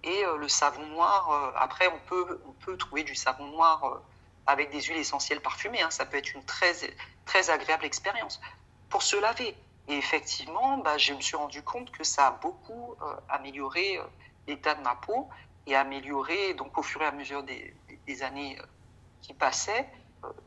Et 0.03 0.25
euh, 0.25 0.37
le 0.39 0.49
savon 0.49 0.85
noir, 0.89 1.31
euh, 1.31 1.53
après, 1.57 1.87
on 1.87 2.01
peut, 2.09 2.43
on 2.49 2.51
peut 2.51 2.77
trouver 2.77 3.05
du 3.05 3.15
savon 3.15 3.47
noir 3.47 3.85
euh, 3.85 4.03
avec 4.45 4.71
des 4.71 4.81
huiles 4.81 4.97
essentielles 4.97 5.41
parfumées. 5.41 5.83
Hein. 5.83 5.91
Ça 5.93 6.05
peut 6.05 6.17
être 6.17 6.35
une 6.35 6.45
très, 6.45 6.73
très 7.27 7.49
agréable 7.51 7.85
expérience 7.85 8.41
pour 8.89 9.03
se 9.03 9.15
laver. 9.15 9.57
Et 9.87 9.97
effectivement, 9.97 10.79
bah, 10.79 10.99
je 10.99 11.13
me 11.13 11.21
suis 11.21 11.37
rendu 11.37 11.63
compte 11.63 11.93
que 11.93 12.03
ça 12.03 12.27
a 12.27 12.31
beaucoup 12.33 12.97
amélioré 13.29 14.01
l'état 14.49 14.75
de 14.75 14.83
ma 14.83 14.97
peau 14.97 15.29
et 15.67 15.75
amélioré, 15.75 16.55
donc 16.55 16.79
au 16.79 16.83
fur 16.83 17.03
et 17.03 17.07
à 17.07 17.13
mesure 17.13 17.43
des, 17.43 18.23
années 18.23 18.57
qui 19.21 19.35
passaient, 19.35 19.87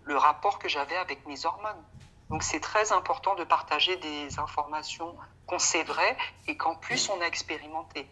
le 0.06 0.16
rapport 0.16 0.60
que 0.60 0.70
j'avais 0.70 0.96
avec 0.96 1.28
mes 1.28 1.46
hormones. 1.46 1.84
Donc 2.30 2.44
c'est 2.44 2.60
très 2.60 2.92
important 2.92 3.36
de 3.36 3.44
partager 3.44 3.98
des 3.98 4.40
informations 4.40 5.16
qu'on 5.46 5.60
sait 5.60 5.84
vraies 5.84 6.18
et 6.48 6.56
qu'en 6.56 6.76
plus 6.76 7.10
on 7.10 7.22
a 7.22 7.26
expérimenté. 7.26 8.06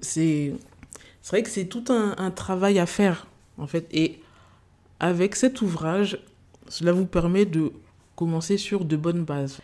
C'est 0.00 0.52
vrai 1.28 1.42
que 1.42 1.50
c'est 1.50 1.66
tout 1.66 1.84
un, 1.88 2.30
travail 2.30 2.78
à 2.78 2.86
faire 2.86 3.26
en 3.58 3.66
fait. 3.66 3.86
Et 3.90 4.22
avec 5.00 5.34
cet 5.34 5.60
ouvrage, 5.62 6.18
cela 6.68 6.92
vous 6.92 7.06
permet 7.06 7.46
de 7.46 7.72
commencer 8.14 8.58
sur 8.58 8.84
de 8.84 8.96
bonnes 8.96 9.24
bases. 9.24 9.60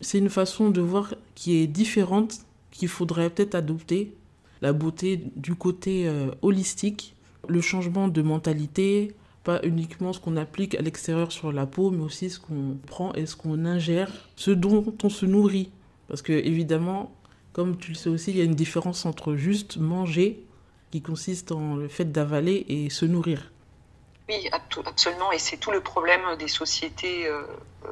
C'est 0.00 0.18
une 0.18 0.30
façon 0.30 0.70
de 0.70 0.80
voir 0.80 1.14
qui 1.34 1.62
est 1.62 1.66
différente, 1.66 2.34
qu'il 2.70 2.88
faudrait 2.88 3.30
peut-être 3.30 3.54
adopter. 3.54 4.12
La 4.62 4.72
beauté 4.72 5.22
du 5.36 5.54
côté 5.54 6.08
euh, 6.08 6.30
holistique, 6.42 7.14
le 7.48 7.60
changement 7.60 8.08
de 8.08 8.22
mentalité, 8.22 9.14
pas 9.44 9.60
uniquement 9.62 10.12
ce 10.12 10.18
qu'on 10.18 10.36
applique 10.36 10.74
à 10.74 10.82
l'extérieur 10.82 11.30
sur 11.30 11.52
la 11.52 11.66
peau, 11.66 11.90
mais 11.90 12.02
aussi 12.02 12.30
ce 12.30 12.40
qu'on 12.40 12.76
prend 12.86 13.12
et 13.14 13.26
ce 13.26 13.36
qu'on 13.36 13.64
ingère, 13.64 14.10
ce 14.34 14.50
dont 14.50 14.92
on 15.02 15.08
se 15.08 15.24
nourrit. 15.24 15.70
Parce 16.08 16.22
que 16.22 16.32
évidemment, 16.32 17.12
comme 17.52 17.76
tu 17.76 17.92
le 17.92 17.96
sais 17.96 18.10
aussi, 18.10 18.32
il 18.32 18.38
y 18.38 18.40
a 18.40 18.44
une 18.44 18.54
différence 18.54 19.06
entre 19.06 19.36
juste 19.36 19.76
manger, 19.76 20.44
qui 20.90 21.00
consiste 21.00 21.52
en 21.52 21.76
le 21.76 21.88
fait 21.88 22.10
d'avaler, 22.10 22.64
et 22.68 22.90
se 22.90 23.06
nourrir. 23.06 23.52
Oui, 24.28 24.48
absolument. 24.52 25.30
Et 25.32 25.38
c'est 25.38 25.58
tout 25.58 25.70
le 25.70 25.80
problème 25.80 26.22
des 26.38 26.48
sociétés 26.48 27.28
euh, 27.28 27.42
euh, 27.84 27.88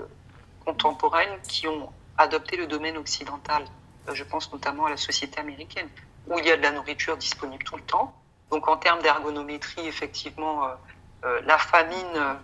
contemporaines 0.64 1.38
qui 1.48 1.68
ont 1.68 1.88
adopté 2.18 2.56
le 2.56 2.66
domaine 2.66 2.96
occidental. 2.96 3.64
Je 4.12 4.24
pense 4.24 4.52
notamment 4.52 4.86
à 4.86 4.90
la 4.90 4.96
société 4.96 5.38
américaine, 5.38 5.88
où 6.28 6.38
il 6.38 6.46
y 6.46 6.50
a 6.50 6.56
de 6.56 6.62
la 6.62 6.72
nourriture 6.72 7.16
disponible 7.16 7.64
tout 7.64 7.76
le 7.76 7.82
temps. 7.82 8.14
Donc 8.50 8.68
en 8.68 8.76
termes 8.76 9.02
d'ergonométrie, 9.02 9.86
effectivement, 9.86 10.68
euh, 11.24 11.40
la 11.44 11.58
famine, 11.58 12.16
euh, 12.16 12.34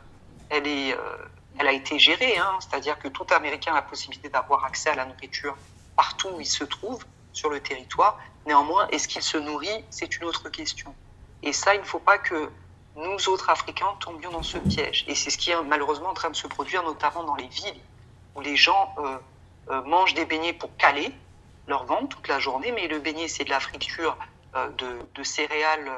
elle, 0.49 0.67
est, 0.67 0.95
euh, 0.95 1.17
elle 1.59 1.69
a 1.69 1.73
été 1.73 1.99
gérée, 1.99 2.39
hein. 2.39 2.59
c'est-à-dire 2.61 2.99
que 2.99 3.09
tout 3.09 3.27
Américain 3.31 3.73
a 3.73 3.77
la 3.77 3.83
possibilité 3.83 4.29
d'avoir 4.29 4.65
accès 4.65 4.91
à 4.91 4.95
la 4.95 5.05
nourriture 5.05 5.57
partout 5.97 6.29
où 6.29 6.41
il 6.41 6.47
se 6.47 6.65
trouve 6.65 7.05
sur 7.33 7.51
le 7.51 7.61
territoire. 7.61 8.19
Néanmoins, 8.47 8.89
est-ce 8.89 9.07
qu'il 9.07 9.23
se 9.23 9.37
nourrit? 9.37 9.85
C'est 9.91 10.17
une 10.17 10.25
autre 10.25 10.49
question. 10.49 10.95
Et 11.43 11.53
ça, 11.53 11.75
il 11.75 11.81
ne 11.81 11.87
faut 11.87 11.99
pas 11.99 12.19
que 12.19 12.51
nous 12.97 13.29
autres 13.29 13.51
Africains 13.51 13.95
tombions 14.01 14.31
dans 14.31 14.43
ce 14.43 14.59
piège. 14.59 15.05
Et 15.09 15.15
c'est 15.15 15.31
ce 15.31 15.37
qui 15.37 15.51
est 15.51 15.63
malheureusement 15.63 16.09
en 16.09 16.15
train 16.15 16.31
de 16.31 16.37
se 16.37 16.47
produire, 16.47 16.83
notamment 16.83 17.23
dans 17.23 17.35
les 17.35 17.47
villes, 17.47 17.81
où 18.35 18.41
les 18.41 18.57
gens 18.57 18.95
mangent 19.85 20.15
des 20.15 20.25
beignets 20.25 20.53
pour 20.53 20.75
caler 20.77 21.13
leur 21.67 21.85
ventre 21.87 22.17
toute 22.17 22.29
la 22.29 22.39
journée, 22.39 22.73
mais 22.73 22.89
le 22.89 22.99
beignet, 22.99 23.29
c'est 23.29 23.45
de 23.45 23.51
la 23.51 23.61
friture 23.61 24.17
de, 24.79 24.99
de, 25.15 25.23
céréales 25.23 25.91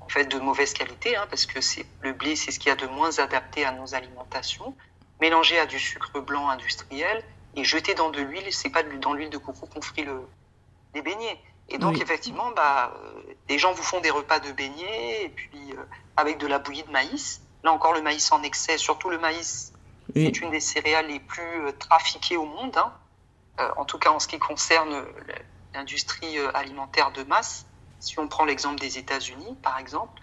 en 0.00 0.08
fait 0.08 0.24
de 0.24 0.38
mauvaise 0.38 0.72
qualité, 0.72 1.16
hein, 1.16 1.26
parce 1.28 1.46
que 1.46 1.60
c'est 1.60 1.84
le 2.00 2.12
blé, 2.12 2.36
c'est 2.36 2.52
ce 2.52 2.60
qui 2.60 2.70
a 2.70 2.76
de 2.76 2.86
moins 2.86 3.18
adapté 3.18 3.64
à 3.64 3.72
nos 3.72 3.94
alimentations, 3.94 4.74
mélangé 5.20 5.58
à 5.58 5.66
du 5.66 5.78
sucre 5.78 6.20
blanc 6.20 6.48
industriel 6.48 7.24
et 7.56 7.64
jeté 7.64 7.94
dans 7.94 8.10
de 8.10 8.20
l'huile. 8.20 8.52
C'est 8.52 8.70
pas 8.70 8.82
dans 8.82 9.12
l'huile 9.12 9.30
de 9.30 9.38
coco 9.38 9.66
qu'on 9.66 9.82
frit 9.82 10.04
le, 10.04 10.20
les 10.94 11.02
beignets. 11.02 11.38
Et 11.68 11.78
donc 11.78 12.00
effectivement, 12.00 12.50
bah, 12.56 12.92
des 13.46 13.58
gens 13.58 13.72
vous 13.72 13.82
font 13.82 14.00
des 14.00 14.10
repas 14.10 14.40
de 14.40 14.50
beignets 14.50 15.24
et 15.24 15.28
puis 15.28 15.72
euh, 15.72 15.82
avec 16.16 16.38
de 16.38 16.48
la 16.48 16.58
bouillie 16.58 16.82
de 16.82 16.90
maïs. 16.90 17.42
Là 17.62 17.72
encore, 17.72 17.92
le 17.92 18.02
maïs 18.02 18.32
en 18.32 18.42
excès, 18.42 18.76
surtout 18.76 19.08
le 19.08 19.18
maïs, 19.18 19.72
est 20.16 20.40
une 20.40 20.50
des 20.50 20.60
céréales 20.60 21.06
les 21.06 21.20
plus 21.20 21.66
euh, 21.66 21.72
trafiquées 21.72 22.36
au 22.36 22.44
monde. 22.44 22.76
Hein. 22.76 22.92
Euh, 23.58 23.68
en 23.76 23.84
tout 23.84 23.98
cas 23.98 24.10
en 24.10 24.20
ce 24.20 24.28
qui 24.28 24.38
concerne 24.38 25.04
l'industrie 25.74 26.38
alimentaire 26.54 27.10
de 27.12 27.22
masse 27.24 27.66
si 28.00 28.18
on 28.18 28.26
prend 28.26 28.44
l'exemple 28.44 28.80
des 28.80 28.98
États-Unis, 28.98 29.56
par 29.62 29.78
exemple, 29.78 30.20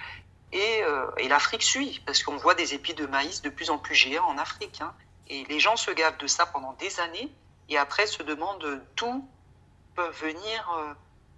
euh, 0.53 1.11
et, 1.17 1.27
l'Afrique 1.27 1.63
suit, 1.63 2.01
parce 2.05 2.23
qu'on 2.23 2.37
voit 2.37 2.55
des 2.55 2.73
épis 2.73 2.93
de 2.93 3.05
maïs 3.05 3.41
de 3.41 3.49
plus 3.49 3.69
en 3.69 3.77
plus 3.77 3.95
géants 3.95 4.27
en 4.27 4.37
Afrique. 4.37 4.81
Hein. 4.81 4.93
et 5.29 5.43
les 5.45 5.59
gens 5.59 5.75
se 5.75 5.91
gavent 5.91 6.17
de 6.17 6.27
ça 6.27 6.45
pendant 6.45 6.73
des 6.73 6.99
années, 6.99 7.29
et 7.69 7.77
après 7.77 8.07
se 8.07 8.23
demandent 8.23 8.81
d'où 8.95 9.27
peuvent 9.95 10.17
venir, 10.21 10.69
euh, 10.77 10.93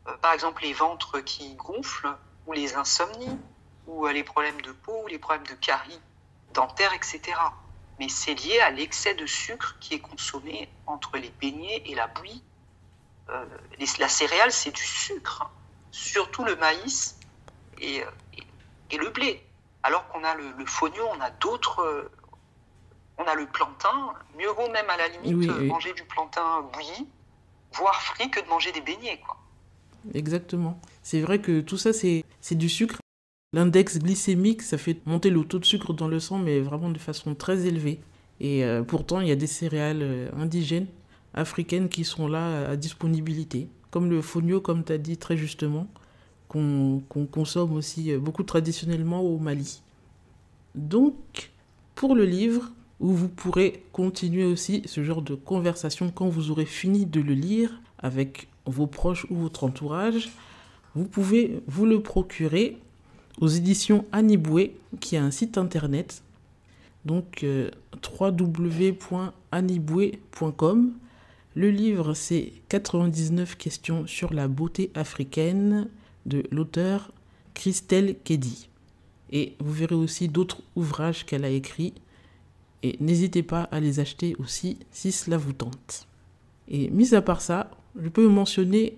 euh, 0.07 0.17
par 0.17 0.33
exemple, 0.33 0.63
les 0.63 0.73
ventres 0.73 1.19
qui 1.19 1.55
gonflent, 1.55 2.15
ou 2.47 2.53
les 2.53 2.75
insomnies, 2.75 3.37
ou 3.87 4.05
les 4.07 4.23
problèmes 4.23 4.61
de 4.61 4.71
peau, 4.71 5.01
ou 5.03 5.07
les 5.07 5.19
problèmes 5.19 5.47
de 5.47 5.53
caries 5.53 6.01
dentaires, 6.53 6.93
etc. 6.93 7.21
Mais 7.99 8.09
c'est 8.09 8.33
lié 8.33 8.59
à 8.59 8.71
l'excès 8.71 9.13
de 9.13 9.25
sucre 9.25 9.77
qui 9.79 9.93
est 9.93 9.99
consommé 9.99 10.69
entre 10.87 11.17
les 11.17 11.31
beignets 11.41 11.83
et 11.85 11.95
la 11.95 12.07
bouillie. 12.07 12.43
la 13.99 14.09
céréale, 14.09 14.51
c'est 14.51 14.71
du 14.71 14.83
sucre 14.83 15.51
surtout 15.91 16.43
le 16.43 16.55
maïs 16.55 17.17
et, 17.81 18.03
et, 18.91 18.97
le 18.97 19.09
blé. 19.09 19.43
Alors 19.83 20.07
qu'on 20.09 20.23
a 20.23 20.35
le, 20.35 20.51
le 20.57 20.65
fonio, 20.65 21.03
on 21.15 21.19
a 21.21 21.29
d'autres. 21.29 22.09
On 23.17 23.23
a 23.23 23.35
le 23.35 23.47
plantain. 23.47 24.13
Mieux 24.37 24.49
vaut 24.49 24.69
même 24.69 24.89
à 24.89 24.97
la 24.97 25.07
limite 25.09 25.49
manger 25.65 25.93
du 25.93 26.03
plantain 26.03 26.61
bouilli, 26.73 27.07
voire 27.73 28.01
frit, 28.01 28.31
que 28.31 28.39
de 28.39 28.47
manger 28.47 28.71
des 28.71 28.81
beignets. 28.81 29.19
Quoi. 29.19 29.37
Exactement. 30.13 30.79
C'est 31.03 31.21
vrai 31.21 31.39
que 31.39 31.61
tout 31.61 31.77
ça, 31.77 31.91
c'est 31.93 32.23
du 32.51 32.69
sucre. 32.69 32.99
L'index 33.53 33.97
glycémique, 33.97 34.61
ça 34.61 34.77
fait 34.77 35.05
monter 35.07 35.29
le 35.29 35.43
taux 35.43 35.59
de 35.59 35.65
sucre 35.65 35.93
dans 35.93 36.07
le 36.07 36.19
sang, 36.19 36.37
mais 36.37 36.59
vraiment 36.59 36.89
de 36.89 36.99
façon 36.99 37.33
très 37.33 37.65
élevée. 37.65 37.99
Et 38.39 38.63
euh, 38.63 38.83
pourtant, 38.83 39.21
il 39.21 39.27
y 39.27 39.31
a 39.31 39.35
des 39.35 39.47
céréales 39.47 40.01
euh, 40.01 40.29
indigènes, 40.37 40.87
africaines, 41.33 41.89
qui 41.89 42.03
sont 42.03 42.27
là 42.27 42.69
à 42.69 42.75
disponibilité 42.75 43.67
comme 43.91 44.09
le 44.09 44.21
fonio, 44.21 44.61
comme 44.61 44.83
tu 44.83 44.93
as 44.93 44.97
dit 44.97 45.17
très 45.17 45.37
justement, 45.37 45.87
qu'on 46.47 47.01
consomme 47.31 47.73
aussi 47.73 48.11
euh, 48.11 48.19
beaucoup 48.19 48.43
traditionnellement 48.43 49.21
au 49.21 49.37
Mali. 49.37 49.81
Donc, 50.75 51.51
pour 51.95 52.15
le 52.15 52.25
livre, 52.25 52.71
où 52.99 53.13
vous 53.13 53.29
pourrez 53.29 53.83
continuer 53.93 54.45
aussi 54.45 54.81
ce 54.85 55.03
genre 55.03 55.21
de 55.21 55.35
conversation 55.35 56.11
quand 56.11 56.27
vous 56.27 56.51
aurez 56.51 56.65
fini 56.65 57.05
de 57.05 57.21
le 57.21 57.33
lire 57.33 57.81
avec 57.97 58.49
vos 58.65 58.87
proches 58.87 59.25
ou 59.29 59.35
votre 59.35 59.63
entourage, 59.63 60.29
vous 60.95 61.05
pouvez 61.05 61.61
vous 61.67 61.85
le 61.85 62.01
procurer 62.01 62.77
aux 63.39 63.47
éditions 63.47 64.05
Aniboué, 64.11 64.75
qui 64.99 65.17
a 65.17 65.23
un 65.23 65.31
site 65.31 65.57
internet, 65.57 66.21
donc 67.05 67.43
euh, 67.43 67.71
www.aniboué.com. 68.19 70.93
Le 71.55 71.71
livre, 71.71 72.13
c'est 72.13 72.53
99 72.69 73.55
questions 73.55 74.05
sur 74.07 74.33
la 74.33 74.47
beauté 74.47 74.91
africaine 74.93 75.89
de 76.25 76.43
l'auteur 76.51 77.11
Christelle 77.53 78.15
Keddy. 78.23 78.69
Et 79.31 79.55
vous 79.59 79.73
verrez 79.73 79.95
aussi 79.95 80.27
d'autres 80.27 80.61
ouvrages 80.75 81.25
qu'elle 81.25 81.45
a 81.45 81.49
écrits. 81.49 81.93
Et 82.83 82.97
n'hésitez 82.99 83.43
pas 83.43 83.63
à 83.63 83.79
les 83.79 83.99
acheter 83.99 84.35
aussi 84.39 84.77
si 84.91 85.11
cela 85.11 85.37
vous 85.37 85.53
tente. 85.53 86.07
Et 86.67 86.89
mis 86.89 87.15
à 87.15 87.21
part 87.21 87.41
ça, 87.41 87.71
je 88.01 88.09
peux 88.09 88.27
mentionner 88.27 88.95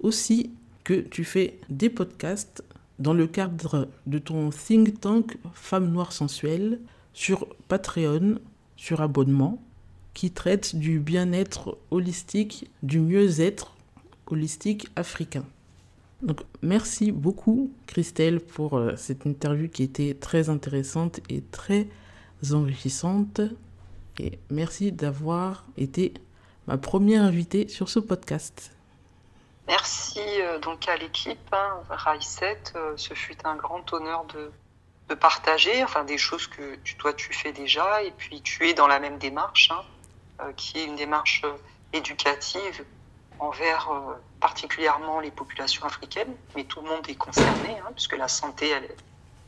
aussi 0.00 0.50
que 0.84 0.94
tu 0.94 1.24
fais 1.24 1.58
des 1.70 1.88
podcasts 1.88 2.64
dans 2.98 3.14
le 3.14 3.26
cadre 3.26 3.88
de 4.06 4.18
ton 4.18 4.50
think 4.50 5.00
tank 5.00 5.36
Femmes 5.54 5.90
Noires 5.90 6.12
Sensuelles 6.12 6.80
sur 7.14 7.46
Patreon, 7.68 8.38
sur 8.76 9.00
abonnement, 9.00 9.62
qui 10.14 10.30
traite 10.30 10.76
du 10.76 10.98
bien-être 10.98 11.78
holistique, 11.90 12.70
du 12.82 13.00
mieux-être 13.00 13.74
holistique 14.26 14.88
africain. 14.96 15.44
Donc 16.22 16.40
merci 16.62 17.10
beaucoup 17.10 17.72
Christelle 17.86 18.40
pour 18.40 18.74
euh, 18.74 18.94
cette 18.96 19.26
interview 19.26 19.68
qui 19.68 19.82
était 19.82 20.14
très 20.14 20.48
intéressante 20.48 21.20
et 21.28 21.42
très 21.50 21.88
enrichissante. 22.52 23.40
Et 24.18 24.38
merci 24.50 24.92
d'avoir 24.92 25.64
été 25.76 26.14
ma 26.66 26.78
première 26.78 27.22
invitée 27.22 27.66
sur 27.68 27.88
ce 27.88 27.98
podcast. 27.98 28.72
Merci 29.68 30.20
euh, 30.40 30.58
donc 30.58 30.88
à 30.88 30.96
l'équipe 30.96 31.38
hein, 31.52 31.82
euh, 32.74 32.92
ce 32.96 33.14
fut 33.14 33.36
un 33.46 33.54
grand 33.54 33.92
honneur 33.92 34.24
de, 34.24 34.50
partager 35.14 35.84
enfin, 35.84 36.04
des 36.04 36.16
choses 36.16 36.46
que 36.46 36.76
tu, 36.76 36.96
toi 36.96 37.12
tu 37.12 37.34
fais 37.34 37.52
déjà 37.52 38.02
et 38.02 38.12
puis 38.12 38.40
tu 38.40 38.66
es 38.66 38.72
dans 38.72 38.86
la 38.86 38.98
même 38.98 39.18
démarche 39.18 39.70
hein, 39.70 39.82
euh, 40.40 40.52
qui 40.54 40.78
est 40.78 40.84
une 40.86 40.96
démarche 40.96 41.42
éducative 41.92 42.84
envers 43.38 43.90
particulièrement 44.40 45.20
les 45.20 45.30
populations 45.30 45.84
africaines, 45.84 46.34
mais 46.54 46.64
tout 46.64 46.80
le 46.80 46.88
monde 46.88 47.06
est 47.08 47.16
concerné 47.16 47.78
hein, 47.80 47.90
puisque 47.92 48.16
la 48.16 48.28
santé 48.28 48.70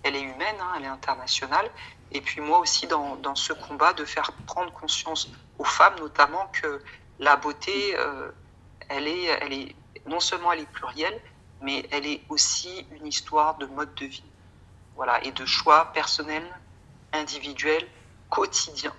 elle, 0.02 0.16
est 0.16 0.20
humaine, 0.20 0.56
hein, 0.60 0.74
elle 0.76 0.84
est 0.84 0.88
internationale. 0.88 1.70
Et 2.10 2.20
puis 2.20 2.40
moi 2.40 2.58
aussi 2.58 2.86
dans, 2.86 3.34
ce 3.34 3.52
combat 3.52 3.92
de 3.92 4.04
faire 4.04 4.32
prendre 4.46 4.72
conscience 4.72 5.30
aux 5.58 5.64
femmes 5.64 5.94
notamment 6.00 6.50
que 6.52 6.82
la 7.20 7.36
beauté, 7.36 7.96
elle 8.88 9.06
est 9.06 9.74
non 10.06 10.20
seulement 10.20 10.52
elle 10.52 10.60
est 10.60 10.72
plurielle, 10.72 11.20
mais 11.60 11.86
elle 11.90 12.06
est 12.06 12.20
aussi 12.28 12.86
une 12.92 13.06
histoire 13.06 13.56
de 13.58 13.66
mode 13.66 13.94
de 13.94 14.06
vie. 14.06 14.22
Voilà, 14.96 15.22
et 15.24 15.32
de 15.32 15.44
choix 15.44 15.92
personnels, 15.92 16.48
individuels, 17.12 17.86
quotidiens. 18.30 18.94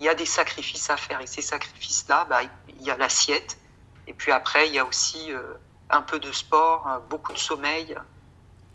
Il 0.00 0.06
y 0.06 0.08
a 0.08 0.14
des 0.14 0.26
sacrifices 0.26 0.90
à 0.90 0.96
faire 0.96 1.20
et 1.20 1.26
ces 1.26 1.42
sacrifices-là, 1.42 2.26
bah, 2.28 2.40
il 2.68 2.82
y 2.82 2.90
a 2.90 2.96
l'assiette 2.96 3.58
et 4.06 4.12
puis 4.12 4.32
après 4.32 4.68
il 4.68 4.74
y 4.74 4.78
a 4.78 4.84
aussi 4.84 5.32
euh, 5.32 5.42
un 5.90 6.02
peu 6.02 6.18
de 6.18 6.30
sport, 6.32 6.86
hein, 6.86 7.02
beaucoup 7.10 7.32
de 7.32 7.38
sommeil 7.38 7.96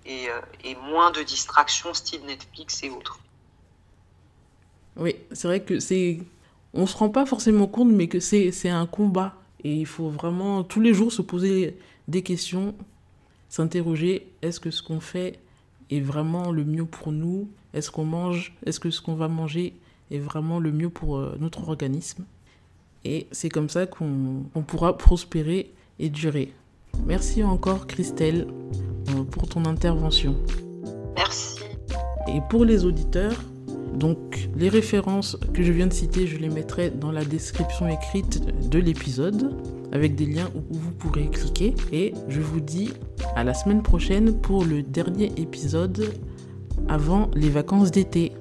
et, 0.06 0.30
euh, 0.30 0.42
et 0.64 0.76
moins 0.76 1.12
de 1.12 1.22
distractions 1.24 1.94
style 1.94 2.26
Netflix 2.26 2.84
et 2.84 2.90
autres. 2.90 3.20
Oui, 4.96 5.16
c'est 5.32 5.48
vrai 5.48 5.64
que 5.64 5.80
c'est 5.80 6.20
on 6.74 6.86
se 6.86 6.98
rend 6.98 7.10
pas 7.10 7.26
forcément 7.26 7.68
compte 7.68 7.90
mais 7.90 8.08
que 8.08 8.20
c'est 8.20 8.70
un 8.70 8.86
combat 8.86 9.34
et 9.64 9.74
il 9.74 9.86
faut 9.86 10.10
vraiment 10.10 10.64
tous 10.64 10.82
les 10.82 10.94
jours 10.94 11.12
se 11.12 11.22
poser 11.22 11.78
des 12.08 12.22
questions, 12.22 12.76
s'interroger, 13.50 14.28
est-ce 14.42 14.60
que 14.60 14.72
ce 14.72 14.84
qu'on 14.84 15.00
fait 15.00 15.40
est 15.90 16.02
vraiment 16.02 16.52
le 16.52 16.66
mieux 16.66 16.86
pour 16.86 17.12
nous? 17.12 17.50
Est-ce 17.74 17.92
qu'on 17.92 18.06
mange 18.06 18.56
Est-ce 18.66 18.80
que 18.80 18.90
ce 18.90 19.02
qu'on 19.02 19.16
va 19.16 19.28
manger 19.28 19.76
est 20.12 20.20
vraiment 20.20 20.60
le 20.60 20.72
mieux 20.72 20.90
pour 20.90 21.18
euh, 21.18 21.36
notre 21.40 21.68
organisme? 21.68 22.26
Et 23.06 23.28
c'est 23.32 23.50
comme 23.50 23.70
ça 23.70 23.86
qu'on 23.86 24.46
pourra 24.68 24.98
prospérer 24.98 25.72
et 26.00 26.10
durer. 26.10 26.54
Merci 27.06 27.44
encore 27.44 27.88
Christelle 27.88 28.48
euh, 29.10 29.24
pour 29.24 29.48
ton 29.48 29.66
intervention. 29.66 30.36
Merci. 31.16 31.60
Et 32.28 32.40
pour 32.50 32.66
les 32.66 32.86
auditeurs, 32.86 33.42
donc 33.96 34.50
les 34.56 34.70
références 34.70 35.38
que 35.54 35.64
je 35.64 35.72
viens 35.72 35.88
de 35.88 35.94
citer, 35.94 36.28
je 36.28 36.38
les 36.38 36.50
mettrai 36.50 36.90
dans 36.90 37.12
la 37.12 37.24
description 37.24 37.88
écrite 37.88 38.70
de 38.70 38.80
l'épisode 38.80 39.56
avec 39.92 40.16
des 40.16 40.26
liens 40.26 40.50
où 40.56 40.76
vous 40.76 40.92
pourrez 40.92 41.28
cliquer. 41.28 41.76
Et 41.92 42.14
je 42.28 42.42
vous 42.42 42.60
dis 42.60 42.92
à 43.36 43.44
la 43.44 43.54
semaine 43.54 43.84
prochaine 43.84 44.40
pour 44.40 44.66
le 44.66 44.82
dernier 44.82 45.32
épisode 45.38 46.14
avant 46.90 47.30
les 47.36 47.50
vacances 47.50 47.92
d'été. 47.92 48.34